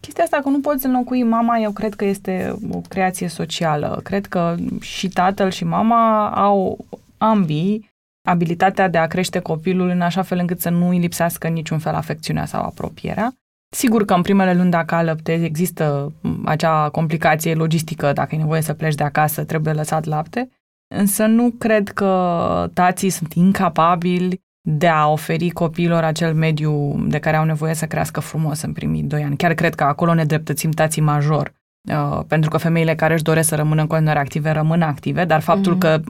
[0.00, 4.00] chestia asta că nu poți înlocui mama, eu cred că este o creație socială.
[4.02, 6.86] Cred că și tatăl și mama au
[7.18, 7.90] ambii
[8.28, 11.94] abilitatea de a crește copilul în așa fel încât să nu îi lipsească niciun fel
[11.94, 13.32] afecțiunea sau apropierea.
[13.70, 16.12] Sigur că în primele luni dacă alăptezi există
[16.44, 20.48] acea complicație logistică, dacă e nevoie să pleci de acasă, trebuie lăsat lapte,
[20.94, 27.36] însă nu cred că tații sunt incapabili de a oferi copiilor acel mediu de care
[27.36, 29.36] au nevoie să crească frumos în primii doi ani.
[29.36, 31.52] Chiar cred că acolo ne dreptățim tații major,
[31.92, 35.40] uh, pentru că femeile care își doresc să rămână în continuare active rămân active, dar
[35.40, 35.78] faptul mm-hmm.
[35.78, 36.00] că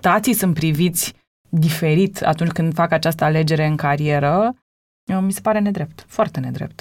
[0.00, 1.14] tații sunt priviți
[1.48, 4.54] diferit atunci când fac această alegere în carieră,
[5.12, 6.80] uh, mi se pare nedrept, foarte nedrept.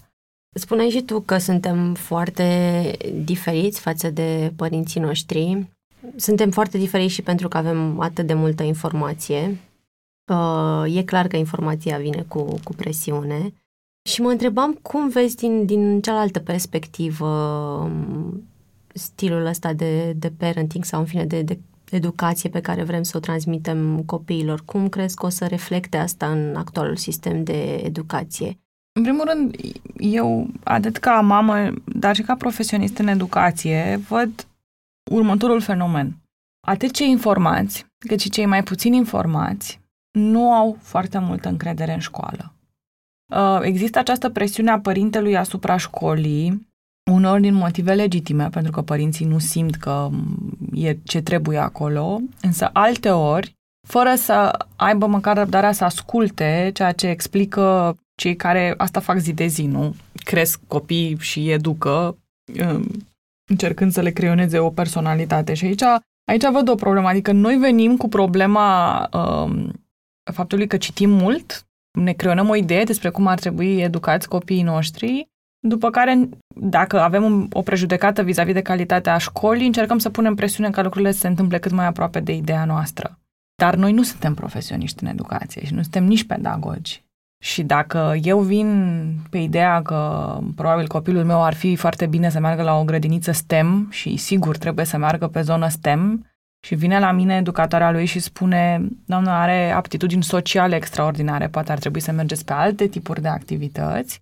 [0.58, 2.92] Spuneai și tu că suntem foarte
[3.24, 5.68] diferiți față de părinții noștri.
[6.16, 9.58] Suntem foarte diferiți și pentru că avem atât de multă informație.
[10.32, 13.54] Uh, e clar că informația vine cu, cu presiune.
[14.10, 17.28] Și mă întrebam cum vezi din, din cealaltă perspectivă
[17.84, 18.44] um,
[18.94, 23.18] stilul ăsta de, de parenting sau în fine de, de educație pe care vrem să
[23.18, 24.62] o transmitem copiilor.
[24.66, 28.58] Cum crezi că o să reflecte asta în actualul sistem de educație?
[28.98, 29.56] În primul rând,
[29.98, 34.48] eu, atât ca mamă, dar și ca profesionist în educație, văd
[35.12, 36.18] următorul fenomen.
[36.68, 39.80] Atât cei informați, cât și cei mai puțin informați,
[40.12, 42.54] nu au foarte multă încredere în școală.
[43.34, 46.68] Uh, există această presiune a părintelui asupra școlii,
[47.12, 50.10] unor din motive legitime, pentru că părinții nu simt că
[50.74, 53.56] e ce trebuie acolo, însă alte ori,
[53.88, 59.34] fără să aibă măcar răbdarea să asculte ceea ce explică cei care asta fac zi
[59.34, 59.96] de zi, nu?
[60.24, 62.18] Cresc copii și educă,
[62.68, 62.88] um,
[63.50, 65.54] încercând să le creioneze o personalitate.
[65.54, 65.84] Și aici,
[66.28, 67.08] aici văd o problemă.
[67.08, 69.72] Adică noi venim cu problema um,
[70.34, 75.30] faptului că citim mult, ne creionăm o idee despre cum ar trebui educați copiii noștri,
[75.60, 80.82] după care, dacă avem o prejudecată vis-a-vis de calitatea școlii, încercăm să punem presiune ca
[80.82, 83.20] lucrurile să se întâmple cât mai aproape de ideea noastră.
[83.56, 87.05] Dar noi nu suntem profesioniști în educație și nu suntem nici pedagogi.
[87.46, 92.40] Și dacă eu vin pe ideea că probabil copilul meu ar fi foarte bine să
[92.40, 96.26] meargă la o grădiniță STEM și sigur trebuie să meargă pe zonă STEM
[96.66, 101.78] și vine la mine educatoarea lui și spune, doamnă, are aptitudini sociale extraordinare, poate ar
[101.78, 104.22] trebui să mergeți pe alte tipuri de activități,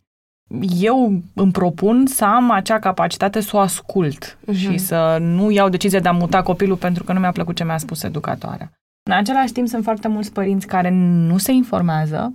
[0.79, 4.55] eu îmi propun să am acea capacitate să o ascult uh-huh.
[4.55, 7.63] și să nu iau decizia de a muta copilul pentru că nu mi-a plăcut ce
[7.63, 8.71] mi-a spus educatoarea.
[9.09, 12.33] În același timp sunt foarte mulți părinți care nu se informează,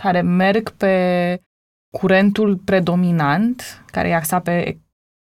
[0.00, 1.38] care merg pe
[1.96, 4.78] curentul predominant, care e axat pe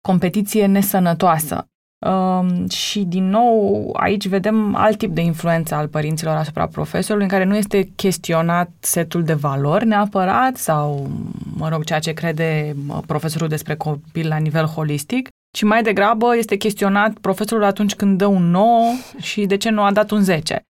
[0.02, 1.68] competiție nesănătoasă.
[2.06, 7.32] Um, și, din nou, aici vedem alt tip de influență al părinților asupra profesorului, în
[7.32, 11.10] care nu este chestionat setul de valori neapărat sau,
[11.58, 12.76] mă rog, ceea ce crede
[13.06, 18.26] profesorul despre copil la nivel holistic, ci mai degrabă este chestionat profesorul atunci când dă
[18.26, 18.82] un 9
[19.18, 20.62] și de ce nu a dat un 10.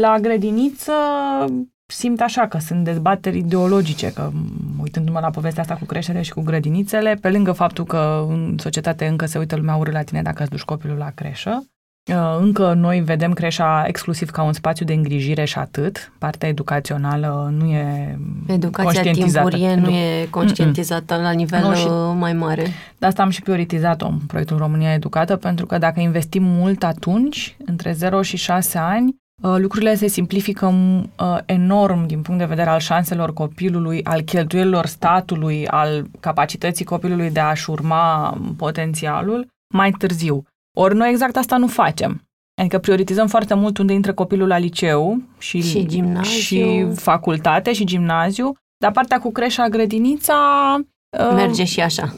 [0.00, 0.92] La grădiniță
[1.92, 4.30] simt așa că sunt dezbateri ideologice, că
[4.82, 9.06] uitându-mă la povestea asta cu creștere și cu grădinițele, pe lângă faptul că în societate
[9.06, 11.66] încă se uită lumea urât la tine dacă îți duci copilul la creșă,
[12.10, 16.12] uh, încă noi vedem creșa exclusiv ca un spațiu de îngrijire și atât.
[16.18, 21.22] Partea educațională nu e Educația timpurie nu e conștientizată Mm-mm.
[21.22, 22.66] la nivel nu, și uh, mai mare.
[22.98, 27.56] De asta am și prioritizat-o în proiectul România Educată, pentru că dacă investim mult atunci,
[27.64, 32.70] între 0 și 6 ani, Uh, lucrurile se simplifică uh, enorm din punct de vedere
[32.70, 40.44] al șanselor copilului, al cheltuielilor statului, al capacității copilului de a-și urma potențialul mai târziu.
[40.76, 42.22] Ori noi exact asta nu facem.
[42.60, 46.30] Adică prioritizăm foarte mult unde intră copilul la liceu și, și, gimnaziu.
[46.30, 50.34] și facultate și gimnaziu, dar partea cu creșa, grădinița...
[51.18, 52.14] Uh, Merge și așa.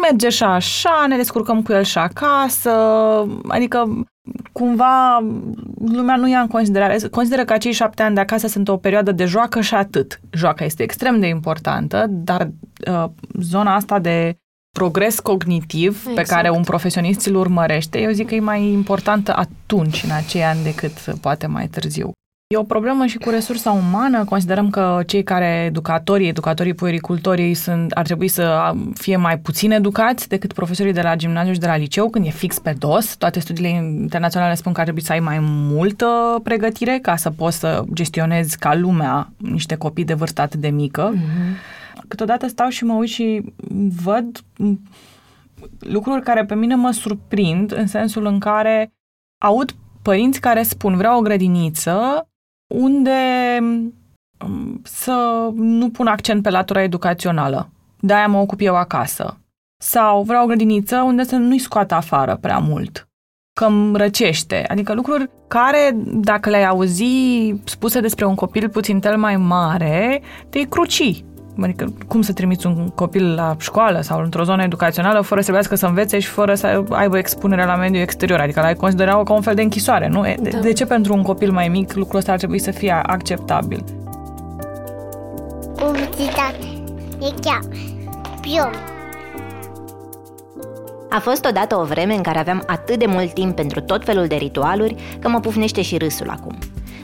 [0.00, 2.70] Merge și așa, ne descurcăm cu el și acasă,
[3.48, 4.06] adică
[4.52, 5.18] cumva
[5.78, 6.98] lumea nu ia în considerare.
[7.10, 10.20] Consideră că acei șapte ani de acasă sunt o perioadă de joacă și atât.
[10.30, 12.50] Joaca este extrem de importantă, dar
[12.90, 13.04] uh,
[13.40, 14.36] zona asta de
[14.78, 16.16] progres cognitiv exact.
[16.16, 20.44] pe care un profesionist îl urmărește, eu zic că e mai importantă atunci, în acei
[20.44, 22.12] ani, decât poate mai târziu.
[22.52, 24.24] E o problemă și cu resursa umană.
[24.24, 30.28] Considerăm că cei care, educatorii, educatorii puericultorii, sunt, ar trebui să fie mai puțin educați
[30.28, 33.16] decât profesorii de la gimnaziu și de la liceu, când e fix pe dos.
[33.16, 37.58] Toate studiile internaționale spun că ar trebui să ai mai multă pregătire ca să poți
[37.58, 41.14] să gestionezi ca lumea niște copii de vârstă atât de mică.
[41.14, 41.56] Mm-hmm.
[42.08, 43.42] Câteodată stau și mă uit și
[44.02, 44.40] văd
[45.78, 48.92] lucruri care pe mine mă surprind în sensul în care
[49.38, 52.26] aud părinți care spun vreau o grădiniță
[52.72, 53.58] unde
[54.44, 57.70] um, să nu pun accent pe latura educațională.
[58.00, 59.36] De-aia mă ocup eu acasă.
[59.82, 63.08] Sau vreau o grădiniță unde să nu-i scoată afară prea mult,
[63.60, 64.64] că îmi răcește.
[64.68, 70.66] Adică lucruri care, dacă le-ai auzi spuse despre un copil puțin tel mai mare, te-i
[70.66, 71.24] cruci.
[71.60, 75.74] Adică cum să trimiți un copil la școală sau într-o zonă educațională fără să trebuiască
[75.74, 78.40] să învețe și fără să aibă expunere la mediul exterior.
[78.40, 80.22] Adică l-ai considera ca un fel de închisoare, nu?
[80.22, 80.58] De, da.
[80.58, 83.84] de ce pentru un copil mai mic lucrul ăsta ar trebui să fie acceptabil?
[85.76, 86.66] Publicitate.
[87.20, 87.60] E chiar.
[88.40, 88.72] Pion.
[91.10, 94.26] A fost odată o vreme în care aveam atât de mult timp pentru tot felul
[94.26, 96.58] de ritualuri că mă pufnește și râsul acum.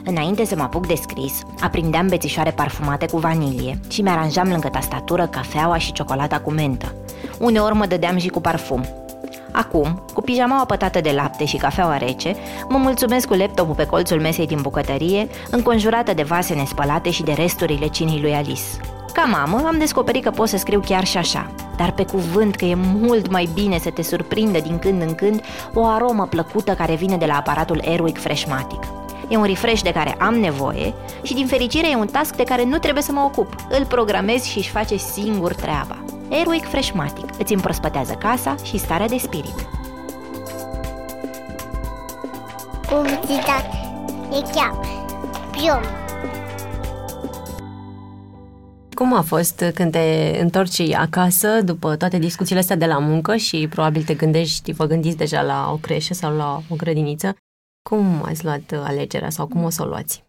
[0.09, 5.27] Înainte să mă apuc de scris, aprindeam bețișoare parfumate cu vanilie și mi-aranjam lângă tastatură
[5.27, 6.93] cafeaua și ciocolata cu mentă.
[7.39, 8.85] Uneori mă dădeam și cu parfum.
[9.51, 12.35] Acum, cu pijamaua pătată de lapte și cafeaua rece,
[12.69, 17.31] mă mulțumesc cu laptopul pe colțul mesei din bucătărie, înconjurată de vase nespălate și de
[17.31, 18.63] resturile cinii lui Alice.
[19.13, 22.65] Ca mamă, am descoperit că pot să scriu chiar și așa, dar pe cuvânt că
[22.65, 25.41] e mult mai bine să te surprindă din când în când
[25.73, 28.98] o aromă plăcută care vine de la aparatul Airwick Freshmatic.
[29.29, 32.63] E un refresh de care am nevoie și din fericire e un task de care
[32.63, 33.55] nu trebuie să mă ocup.
[33.69, 36.03] Îl programez și își face singur treaba.
[36.29, 39.67] Airwick Freshmatic îți împrospătează casa și starea de spirit.
[42.89, 43.77] Publicitate.
[44.31, 44.79] E chiar.
[45.51, 45.83] Pion.
[48.93, 53.67] Cum a fost când te întorci acasă după toate discuțiile astea de la muncă și
[53.69, 57.35] probabil te gândești, vă gândiți deja la o creșă sau la o grădiniță?
[57.89, 60.23] Cum ați luat uh, alegerea sau cum o să o luați?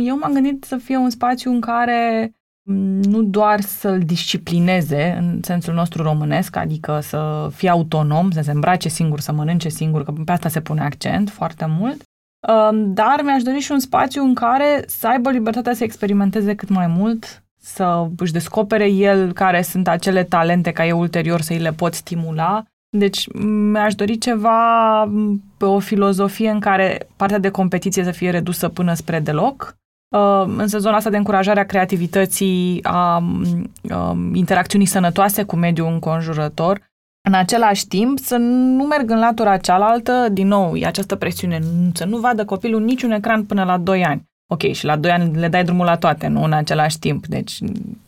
[0.00, 2.32] Eu m-am gândit să fie un spațiu în care
[2.62, 8.50] mm, nu doar să-l disciplineze în sensul nostru românesc, adică să fie autonom, să se
[8.50, 12.02] îmbrace singur, să mănânce singur, că pe asta se pune accent foarte mult,
[12.48, 16.68] um, dar mi-aș dori și un spațiu în care să aibă libertatea să experimenteze cât
[16.68, 21.58] mai mult, să își descopere el care sunt acele talente ca eu ulterior să îi
[21.58, 25.10] le pot stimula deci mi-aș dori ceva
[25.56, 29.76] pe o filozofie în care partea de competiție să fie redusă până spre deloc,
[30.16, 33.22] uh, însă zona asta de încurajare a creativității, a
[34.32, 36.80] interacțiunii sănătoase cu mediul înconjurător,
[37.28, 41.60] în același timp să nu merg în latura cealaltă, din nou, e această presiune,
[41.94, 44.24] să nu vadă copilul niciun ecran până la 2 ani.
[44.52, 47.26] Ok, și la 2 ani le dai drumul la toate, nu în același timp.
[47.26, 47.58] Deci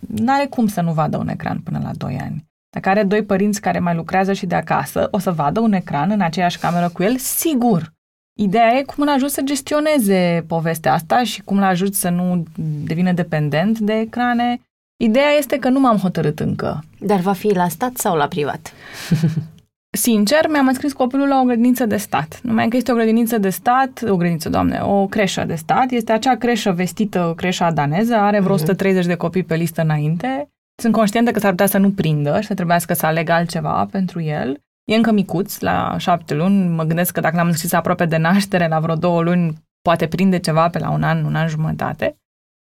[0.06, 2.47] nu are cum să nu vadă un ecran până la 2 ani.
[2.78, 6.10] Dacă are doi părinți care mai lucrează și de acasă, o să vadă un ecran
[6.10, 7.92] în aceeași cameră cu el, sigur.
[8.40, 12.44] Ideea e cum îl ajut să gestioneze povestea asta și cum îl ajut să nu
[12.84, 14.60] devină dependent de ecrane.
[14.96, 16.84] Ideea este că nu m-am hotărât încă.
[16.98, 18.72] Dar va fi la stat sau la privat?
[19.98, 22.40] Sincer, mi-am înscris copilul la o grădiniță de stat.
[22.42, 25.90] Numai că este o grădiniță de stat, o grădiniță, doamne, o creșă de stat.
[25.90, 30.48] Este acea creșă vestită, creșa daneză, are vreo 130 de copii pe listă înainte.
[30.82, 34.20] Sunt conștientă că s-ar putea să nu prindă și să trebuiască să aleg altceva pentru
[34.20, 34.60] el.
[34.84, 36.68] E încă micuț, la șapte luni.
[36.68, 40.38] Mă gândesc că dacă l-am înscris aproape de naștere, la vreo două luni, poate prinde
[40.38, 42.16] ceva pe la un an, un an jumătate.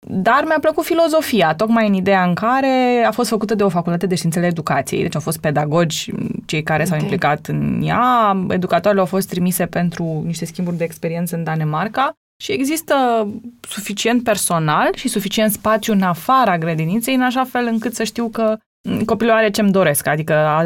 [0.07, 4.05] Dar mi-a plăcut filozofia, tocmai în ideea în care a fost făcută de o facultate
[4.05, 6.11] de științele educației, deci au fost pedagogi
[6.45, 6.91] cei care okay.
[6.91, 12.17] s-au implicat în ea, educatoarele au fost trimise pentru niște schimburi de experiență în Danemarca
[12.43, 13.27] și există
[13.61, 18.57] suficient personal și suficient spațiu în afara grădiniței, în așa fel încât să știu că
[19.05, 20.63] copilul are ce-mi doresc, adică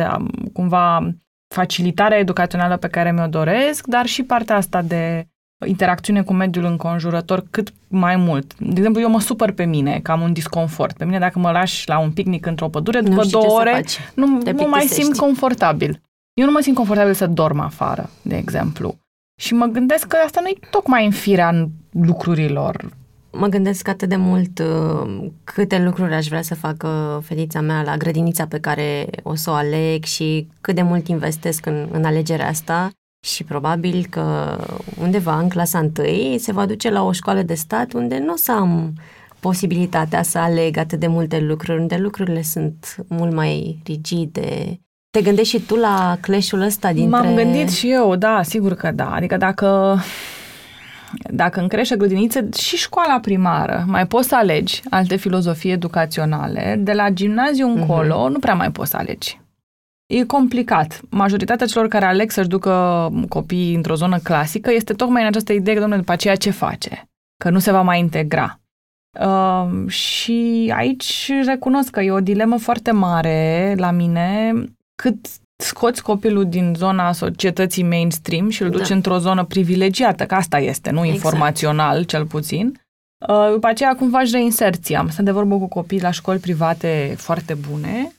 [0.53, 1.09] cumva
[1.55, 5.27] facilitarea educațională pe care mi-o doresc, dar și partea asta de
[5.65, 8.59] interacțiune cu mediul înconjurător cât mai mult.
[8.59, 10.97] De exemplu, eu mă supăr pe mine că am un disconfort.
[10.97, 14.67] Pe mine dacă mă lași la un picnic într-o pădure, după două ore nu, nu
[14.67, 16.01] mai simt confortabil.
[16.33, 18.97] Eu nu mă simt confortabil să dorm afară, de exemplu.
[19.39, 22.91] Și mă gândesc că asta nu e tocmai în firea lucrurilor.
[23.31, 27.97] Mă gândesc atât de mult uh, câte lucruri aș vrea să facă fetița mea la
[27.97, 32.47] grădinița pe care o să o aleg și cât de mult investesc în, în alegerea
[32.47, 32.89] asta
[33.25, 34.57] și probabil că
[35.01, 38.35] undeva în clasa întâi se va duce la o școală de stat unde nu o
[38.35, 38.93] să am
[39.39, 44.79] posibilitatea să aleg atât de multe lucruri, unde lucrurile sunt mult mai rigide.
[45.11, 47.21] Te gândești și tu la clash-ul ăsta dintre...
[47.21, 49.13] M-am gândit și eu, da, sigur că da.
[49.13, 49.99] Adică dacă
[51.29, 56.93] dacă în creșă grădiniță și școala primară mai poți să alegi alte filozofii educaționale, de
[56.93, 58.31] la gimnaziu încolo uh-huh.
[58.31, 59.41] nu prea mai poți să alegi.
[60.05, 61.01] E complicat.
[61.09, 65.73] Majoritatea celor care aleg să-și ducă copiii într-o zonă clasică este tocmai în această idee
[65.73, 67.03] că, domnule, după aceea ce face?
[67.43, 68.59] Că nu se va mai integra.
[69.19, 74.53] Uh, și aici recunosc că e o dilemă foarte mare la mine
[75.01, 75.27] cât
[75.63, 78.95] scoți copilul din zona societății mainstream și îl duci da.
[78.95, 81.23] într-o zonă privilegiată, că asta este, nu exact.
[81.23, 82.81] informațional cel puțin.
[83.27, 84.99] Uh, după aceea cum faci reinserția.
[84.99, 88.11] Am stat de vorbă cu copii la școli private foarte bune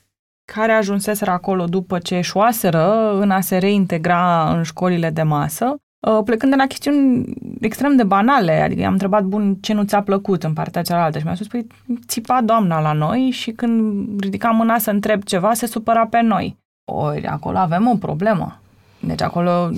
[0.53, 5.77] care ajunseseră acolo după ce eșuaseră în a se reintegra în școlile de masă,
[6.07, 7.25] uh, plecând de la chestiuni
[7.61, 11.25] extrem de banale, adică i-am întrebat, bun, ce nu ți-a plăcut în partea cealaltă și
[11.25, 11.67] mi-a spus, păi,
[12.07, 16.59] țipa doamna la noi și când ridicam mâna să întreb ceva, se supăra pe noi.
[16.85, 18.61] Ori acolo avem o problemă.
[19.01, 19.71] Deci acolo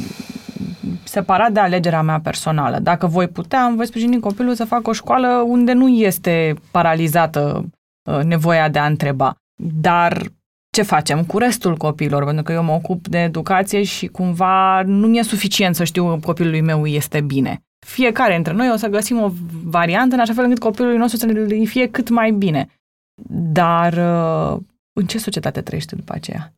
[1.04, 2.78] separat de alegerea mea personală.
[2.78, 7.64] Dacă voi putea, am voi sprijini copilul să facă o școală unde nu este paralizată
[8.10, 9.36] uh, nevoia de a întreba.
[9.62, 10.22] Dar
[10.70, 15.06] ce facem cu restul copiilor, pentru că eu mă ocup de educație și cumva nu
[15.06, 17.60] mi-e suficient să știu că copilului meu este bine.
[17.86, 19.30] Fiecare dintre noi o să găsim o
[19.64, 22.68] variantă în așa fel încât copilului nostru să ne fie cât mai bine.
[23.52, 24.60] Dar uh,
[24.92, 26.52] în ce societate trăiește după aceea?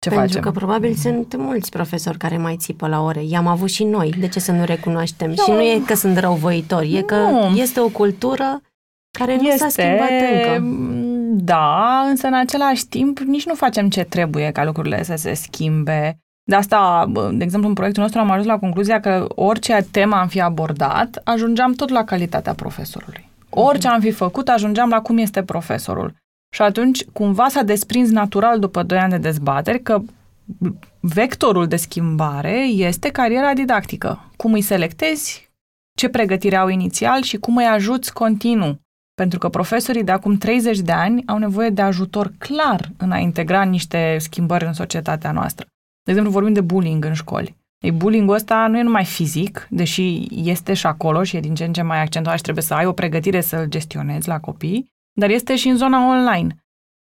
[0.00, 0.40] Ce Pentru facem?
[0.42, 3.24] că probabil sunt mulți profesori care mai țipă la ore.
[3.24, 4.14] I-am avut și noi.
[4.18, 5.28] De ce să nu recunoaștem?
[5.28, 5.34] No.
[5.34, 7.56] Și nu e că sunt răuvoitori, e că nu.
[7.56, 8.60] este o cultură
[9.18, 10.64] care nu este, s-a schimbat încă.
[11.44, 16.18] Da, însă în același timp nici nu facem ce trebuie ca lucrurile să se schimbe.
[16.42, 20.28] De asta, de exemplu, în proiectul nostru am ajuns la concluzia că orice temă am
[20.28, 23.28] fi abordat, ajungeam tot la calitatea profesorului.
[23.50, 26.14] Orice am fi făcut, ajungeam la cum este profesorul.
[26.54, 30.02] Și atunci, cumva s-a desprins natural după 2 ani de dezbateri că
[31.00, 34.30] vectorul de schimbare este cariera didactică.
[34.36, 35.50] Cum îi selectezi,
[35.98, 38.80] ce pregătire au inițial și cum îi ajuți continuu
[39.14, 43.18] pentru că profesorii de acum 30 de ani au nevoie de ajutor clar în a
[43.18, 45.66] integra niște schimbări în societatea noastră.
[46.02, 47.56] De exemplu, vorbim de bullying în școli.
[47.84, 51.64] Ei, bullying-ul ăsta nu e numai fizic, deși este și acolo și e din ce
[51.64, 55.30] în ce mai accentuat și trebuie să ai o pregătire să-l gestionezi la copii, dar
[55.30, 56.56] este și în zona online.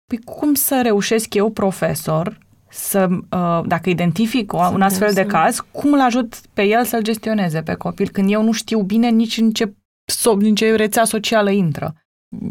[0.05, 2.37] Păi cum să reușesc eu, profesor,
[2.69, 7.61] să, uh, dacă identific un astfel de caz, cum îl ajut pe el să-l gestioneze
[7.61, 9.73] pe copil când eu nu știu bine nici în ce,
[10.23, 11.95] în ce rețea socială intră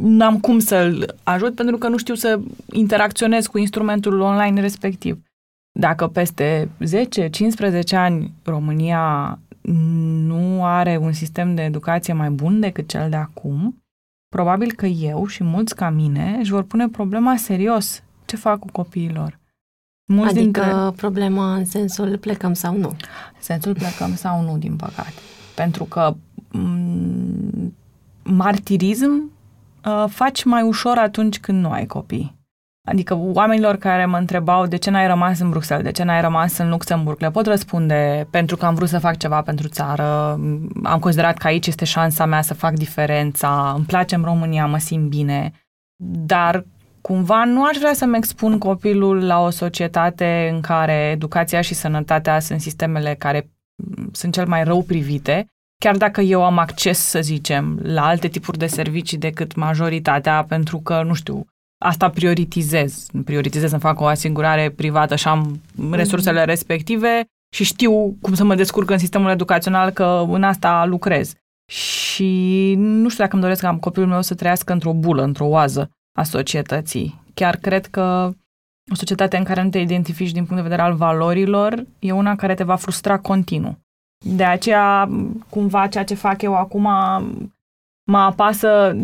[0.01, 2.41] n-am cum să-l ajut pentru că nu știu să
[2.73, 5.23] interacționez cu instrumentul online respectiv.
[5.79, 6.69] Dacă peste
[7.91, 9.39] 10-15 ani România
[10.27, 13.83] nu are un sistem de educație mai bun decât cel de acum,
[14.29, 18.03] probabil că eu și mulți ca mine își vor pune problema serios.
[18.25, 19.39] Ce fac cu copiilor?
[20.13, 20.91] Mulți adică dintre...
[20.97, 22.89] problema în sensul plecăm sau nu?
[22.89, 25.13] În sensul plecăm sau nu, din păcate.
[25.55, 26.15] Pentru că
[26.49, 27.73] m-
[28.23, 29.31] martirism
[29.85, 32.38] uh, faci mai ușor atunci când nu ai copii.
[32.89, 36.59] Adică oamenilor care mă întrebau de ce n-ai rămas în Bruxelles, de ce n-ai rămas
[36.59, 40.05] în Luxemburg, le pot răspunde pentru că am vrut să fac ceva pentru țară,
[40.83, 44.79] am considerat că aici este șansa mea să fac diferența, îmi place în România, mă
[44.79, 45.53] simt bine,
[46.27, 46.65] dar
[47.01, 52.41] cumva nu aș vrea să-mi expun copilul la o societate în care educația și sănătatea
[52.41, 53.51] sunt sistemele care
[54.13, 55.47] sunt cel mai rău privite,
[55.79, 60.79] chiar dacă eu am acces, să zicem, la alte tipuri de servicii decât majoritatea, pentru
[60.79, 61.47] că, nu știu,
[61.79, 63.07] asta prioritizez.
[63.25, 65.61] Prioritizez să fac o asigurare privată și am
[65.91, 67.25] resursele respective
[67.55, 71.33] și știu cum să mă descurc în sistemul educațional că în asta lucrez.
[71.73, 75.91] Și nu știu dacă îmi doresc ca copilul meu să trăiască într-o bulă, într-o oază
[76.19, 77.21] a societății.
[77.35, 78.33] Chiar cred că
[78.93, 82.37] o societate în care nu te identifici din punct de vedere al valorilor e una
[82.37, 83.79] care te va frustra continuu.
[84.25, 85.11] De aceea,
[85.51, 86.89] cumva, ceea ce fac eu acum
[88.11, 88.97] mă apasă,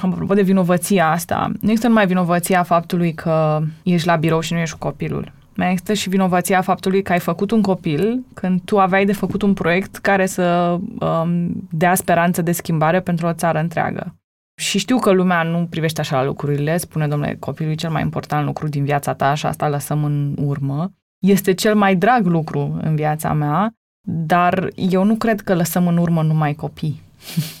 [0.00, 4.58] apropo de vinovăția asta, nu există numai vinovăția faptului că ești la birou și nu
[4.58, 5.32] ești cu copilul.
[5.56, 9.42] Mai există și vinovăția faptului că ai făcut un copil când tu aveai de făcut
[9.42, 14.14] un proiect care să um, dea speranță de schimbare pentru o țară întreagă.
[14.60, 18.02] Și știu că lumea nu privește așa la lucrurile, spune, domnule, copilul e cel mai
[18.02, 20.90] important lucru din viața ta și asta lăsăm în urmă.
[21.18, 23.72] Este cel mai drag lucru în viața mea,
[24.08, 27.00] dar eu nu cred că lăsăm în urmă numai copii.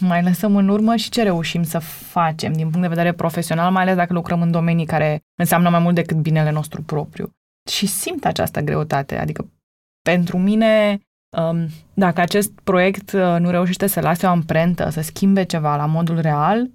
[0.00, 3.82] Mai lăsăm în urmă și ce reușim să facem din punct de vedere profesional, mai
[3.82, 7.30] ales dacă lucrăm în domenii care înseamnă mai mult decât binele nostru propriu.
[7.70, 9.50] Și simt această greutate, adică
[10.02, 11.00] pentru mine,
[11.38, 15.86] um, dacă acest proiect uh, nu reușește să lase o amprentă, să schimbe ceva la
[15.86, 16.70] modul real,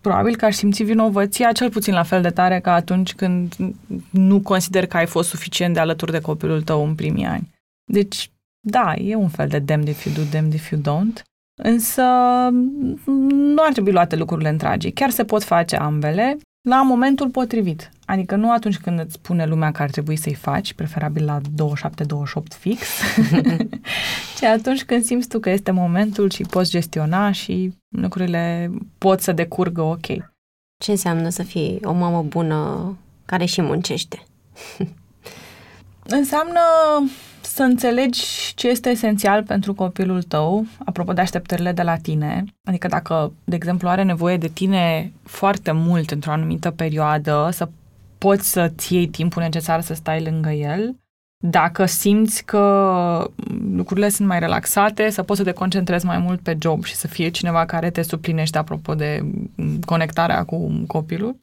[0.00, 3.54] probabil că aș simți vinovăția cel puțin la fel de tare ca atunci când
[4.10, 7.50] nu consider că ai fost suficient de alături de copilul tău în primii ani.
[7.92, 8.30] Deci,
[8.60, 11.22] da, e un fel de damned if you do, damned if you don't,
[11.62, 12.02] însă
[13.30, 14.92] nu ar trebui luate lucrurile în tragii.
[14.92, 16.38] Chiar se pot face ambele
[16.68, 17.90] la momentul potrivit.
[18.04, 21.42] Adică nu atunci când îți spune lumea că ar trebui să-i faci, preferabil la 27-28
[22.58, 22.86] fix,
[24.38, 29.32] ci atunci când simți tu că este momentul și poți gestiona și lucrurile pot să
[29.32, 30.06] decurgă ok.
[30.84, 34.22] Ce înseamnă să fii o mamă bună care și muncește?
[36.18, 36.60] Înseamnă
[37.44, 42.44] să înțelegi ce este esențial pentru copilul tău, apropo de așteptările de la tine.
[42.64, 47.68] Adică dacă, de exemplu, are nevoie de tine foarte mult într-o anumită perioadă, să
[48.18, 50.96] poți să-ți iei timpul necesar să stai lângă el.
[51.44, 53.30] Dacă simți că
[53.74, 57.06] lucrurile sunt mai relaxate, să poți să te concentrezi mai mult pe job și să
[57.06, 59.24] fie cineva care te suplinește apropo de
[59.84, 61.40] conectarea cu copilul.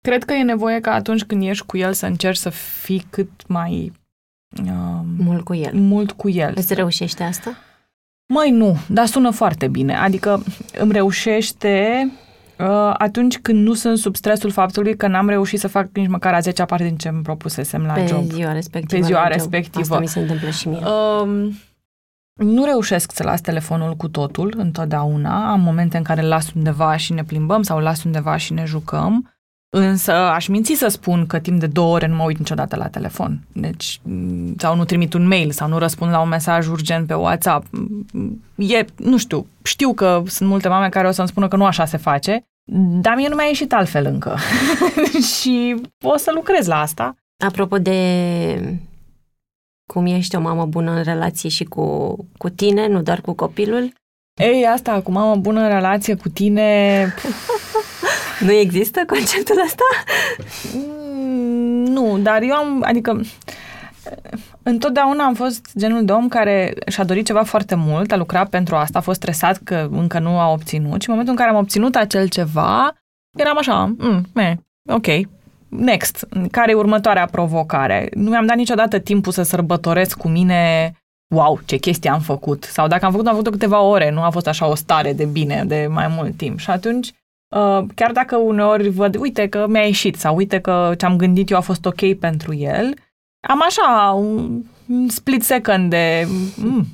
[0.00, 3.46] Cred că e nevoie ca atunci când ești cu el să încerci să fii cât
[3.46, 3.92] mai
[4.62, 5.74] Uh, mult cu el.
[5.74, 6.52] Mult cu el.
[6.56, 7.56] Îți reușește asta?
[8.26, 9.96] Măi, nu, dar sună foarte bine.
[9.96, 10.42] Adică
[10.78, 12.06] îmi reușește
[12.58, 16.34] uh, atunci când nu sunt sub stresul faptului că n-am reușit să fac nici măcar
[16.34, 18.28] a 10 parte din ce îmi propusesem la Pe job.
[18.28, 19.00] Pe ziua respectivă.
[19.00, 19.82] Pe ziua respectivă.
[19.82, 20.78] Asta mi se întâmplă și mie.
[20.78, 21.52] Uh,
[22.32, 25.50] nu reușesc să las telefonul cu totul întotdeauna.
[25.50, 28.52] Am momente în care îl las undeva și ne plimbăm sau îl las undeva și
[28.52, 29.32] ne jucăm.
[29.70, 32.88] Însă aș minți să spun că timp de două ore nu mă uit niciodată la
[32.88, 33.40] telefon.
[33.52, 34.00] Deci,
[34.56, 37.66] sau nu trimit un mail, sau nu răspund la un mesaj urgent pe WhatsApp.
[38.56, 41.84] E, nu știu, știu că sunt multe mame care o să-mi spună că nu așa
[41.84, 42.42] se face,
[43.00, 44.36] dar mie nu mi-a ieșit altfel încă.
[45.38, 47.14] și o să lucrez la asta.
[47.44, 48.80] Apropo de
[49.92, 53.92] cum ești o mamă bună în relație și cu, cu tine, nu doar cu copilul?
[54.40, 57.00] Ei, asta cu mamă bună în relație cu tine...
[58.40, 59.84] Nu există conceptul ăsta?
[60.74, 63.20] Mm, nu, dar eu am, adică
[64.62, 68.76] întotdeauna am fost genul de om care și-a dorit ceva foarte mult, a lucrat pentru
[68.76, 71.62] asta, a fost stresat că încă nu a obținut și în momentul în care am
[71.62, 72.92] obținut acel ceva,
[73.38, 74.56] eram așa, mm, me,
[74.90, 75.06] ok,
[75.68, 78.08] next, care e următoarea provocare?
[78.14, 80.92] Nu mi-am dat niciodată timpul să sărbătoresc cu mine
[81.34, 82.64] wow, ce chestie am făcut.
[82.64, 85.24] Sau dacă am făcut, am făcut câteva ore, nu a fost așa o stare de
[85.24, 86.58] bine de mai mult timp.
[86.58, 87.12] Și atunci
[87.48, 91.56] Uh, chiar dacă uneori văd, uite că mi-a ieșit sau uite că ce-am gândit eu
[91.56, 92.94] a fost ok pentru el,
[93.48, 94.62] am așa un
[95.08, 96.26] split second de
[96.56, 96.86] mm,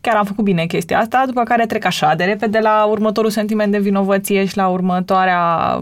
[0.00, 3.72] chiar am făcut bine chestia asta, după care trec așa de repede la următorul sentiment
[3.72, 5.40] de vinovăție și la următoarea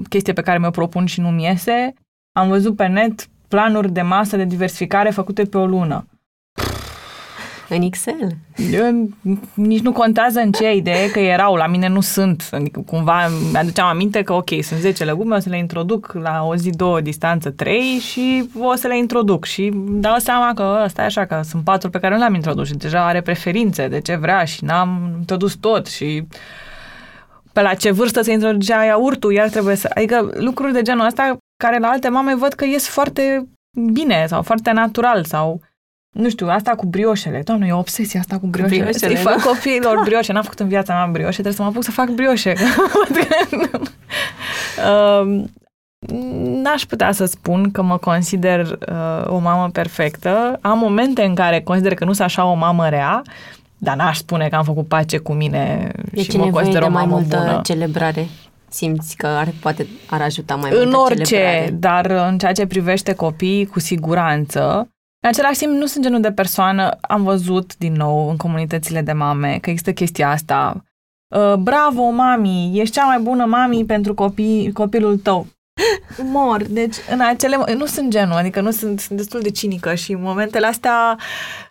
[0.09, 1.95] chestie pe care mi-o propun și nu-mi iese.
[2.33, 6.07] Am văzut pe net planuri de masă de diversificare făcute pe o lună.
[7.69, 8.29] În Excel?
[8.73, 9.09] Eu,
[9.55, 12.49] nici nu contează în ce idee că erau, la mine nu sunt.
[12.53, 16.57] Adică cumva mi-aduceam aminte că ok, sunt 10 legume, o să le introduc la o
[16.57, 19.45] zi, două, distanță, trei și o să le introduc.
[19.45, 22.67] Și dau seama că ăsta e așa, că sunt patru pe care nu le-am introdus
[22.67, 26.27] și deja are preferințe de ce vrea și n-am introdus tot și
[27.53, 29.91] pe la ce vârstă se introducea iaurtul, iar trebuie să...
[29.95, 33.49] Adică lucruri de genul ăsta care la alte mame văd că ies foarte
[33.93, 35.61] bine sau foarte natural sau
[36.15, 37.41] nu știu, asta cu brioșele.
[37.45, 38.81] Doamne, e o obsesie asta cu brioșele.
[38.83, 39.31] brioșele, Să-i da.
[39.31, 40.33] fac copiilor brioșe.
[40.33, 42.55] N-am făcut în viața mea brioșe, trebuie să mă apuc să fac brioșe.
[45.23, 45.51] um,
[46.63, 50.59] N-aș putea să spun că mă consider uh, o mamă perfectă.
[50.61, 53.23] Am momente în care consider că nu sunt așa o mamă rea,
[53.79, 56.89] dar n-aș spune că am făcut pace cu mine E și ce mă nevoie consider
[56.89, 57.61] de o mai mamă multă bună.
[57.65, 58.27] celebrare?
[58.69, 63.13] Simți că ar, poate ar ajuta mai mult În orice, dar în ceea ce privește
[63.15, 64.89] copiii, cu siguranță.
[65.21, 69.13] În același timp, nu sunt genul de persoană, am văzut din nou în comunitățile de
[69.13, 70.85] mame că există chestia asta.
[71.37, 75.47] Uh, Bravo, mami, ești cea mai bună mami pentru copii, copilul tău.
[76.23, 80.13] Mor, deci în acele nu sunt genul, adică nu sunt, sunt destul de cinică și
[80.13, 81.19] în momentele astea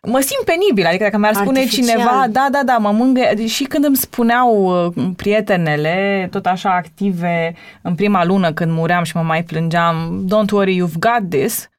[0.02, 1.88] mă simt penibil, adică dacă mi-ar spune Artificial.
[1.88, 7.56] cineva, da, da, da, mă mângâie, și când îmi spuneau uh, prietenele, tot așa active,
[7.82, 11.70] în prima lună când muream și mă mai plângeam, don't worry, you've got this,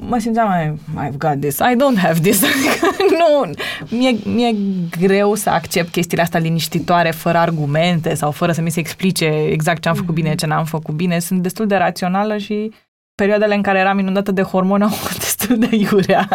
[0.00, 3.50] mă simțeam, "I- I've got this, I don't have this, adică nu,
[3.96, 4.54] mi-e, mi-e
[5.00, 9.82] greu să accept chestiile astea liniștitoare, fără argumente sau fără să mi se explice exact
[9.82, 12.72] ce am făcut bine, ce n-am făcut bine, sunt destul de rațională și
[13.14, 16.28] perioadele în care eram inundată de hormoni au fost destul de iurea.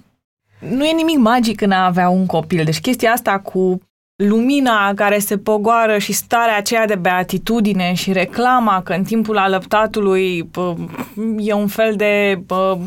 [0.76, 3.80] nu e nimic magic în a avea un copil, deci chestia asta cu
[4.24, 10.42] lumina care se pogoară și starea aceea de beatitudine și reclama că în timpul alăptatului
[10.42, 10.74] pă,
[11.38, 12.78] e un fel de pă,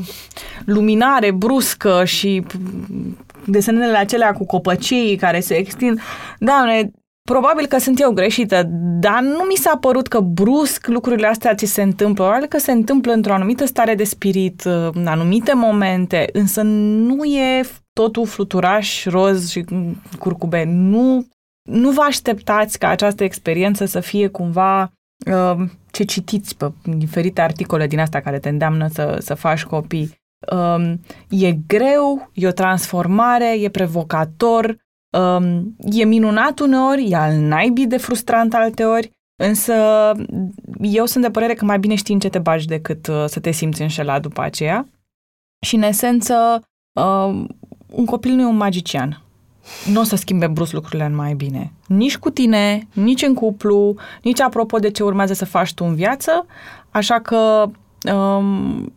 [0.66, 2.58] luminare bruscă și pă,
[3.46, 6.00] desenele acelea cu copăcei care se extind.
[6.40, 6.92] Doamne,
[7.24, 8.64] probabil că sunt eu greșită,
[9.00, 12.24] dar nu mi s-a părut că brusc lucrurile astea ți se întâmplă.
[12.24, 14.62] Probabil că se întâmplă într-o anumită stare de spirit,
[14.94, 17.62] în anumite momente, însă nu e
[17.94, 19.66] totul fluturaș, roz și
[20.20, 20.64] curcube.
[20.64, 21.28] Nu,
[21.70, 24.92] nu vă așteptați ca această experiență să fie cumva
[25.26, 30.20] uh, ce citiți pe diferite articole din astea care te îndeamnă să, să faci copii.
[30.52, 34.78] Um, e greu, e o transformare, e provocator,
[35.18, 39.12] um, e minunat uneori, e al naibii de frustrant alteori,
[39.44, 39.74] însă
[40.82, 43.40] eu sunt de părere că mai bine știi în ce te bagi decât uh, să
[43.40, 44.90] te simți înșelat după aceea.
[45.66, 46.64] Și în esență,
[47.00, 47.46] uh,
[47.92, 49.22] un copil nu e un magician.
[49.92, 51.72] Nu o să schimbe brusc lucrurile în mai bine.
[51.88, 55.96] Nici cu tine, nici în cuplu, nici apropo de ce urmează să faci tu în
[55.96, 56.46] viață,
[56.90, 57.70] așa că
[58.14, 58.92] um,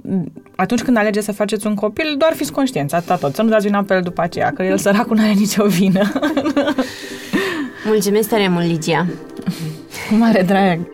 [0.57, 3.34] atunci când alegeți să faceți un copil, doar fiți conștienți, atâta tot.
[3.34, 6.12] Să nu dați vina pe el după aceea, că el săracul nu are nicio vină.
[7.86, 9.07] Mulțumesc tare mult, Ligia.
[10.09, 10.93] Cu mare drag.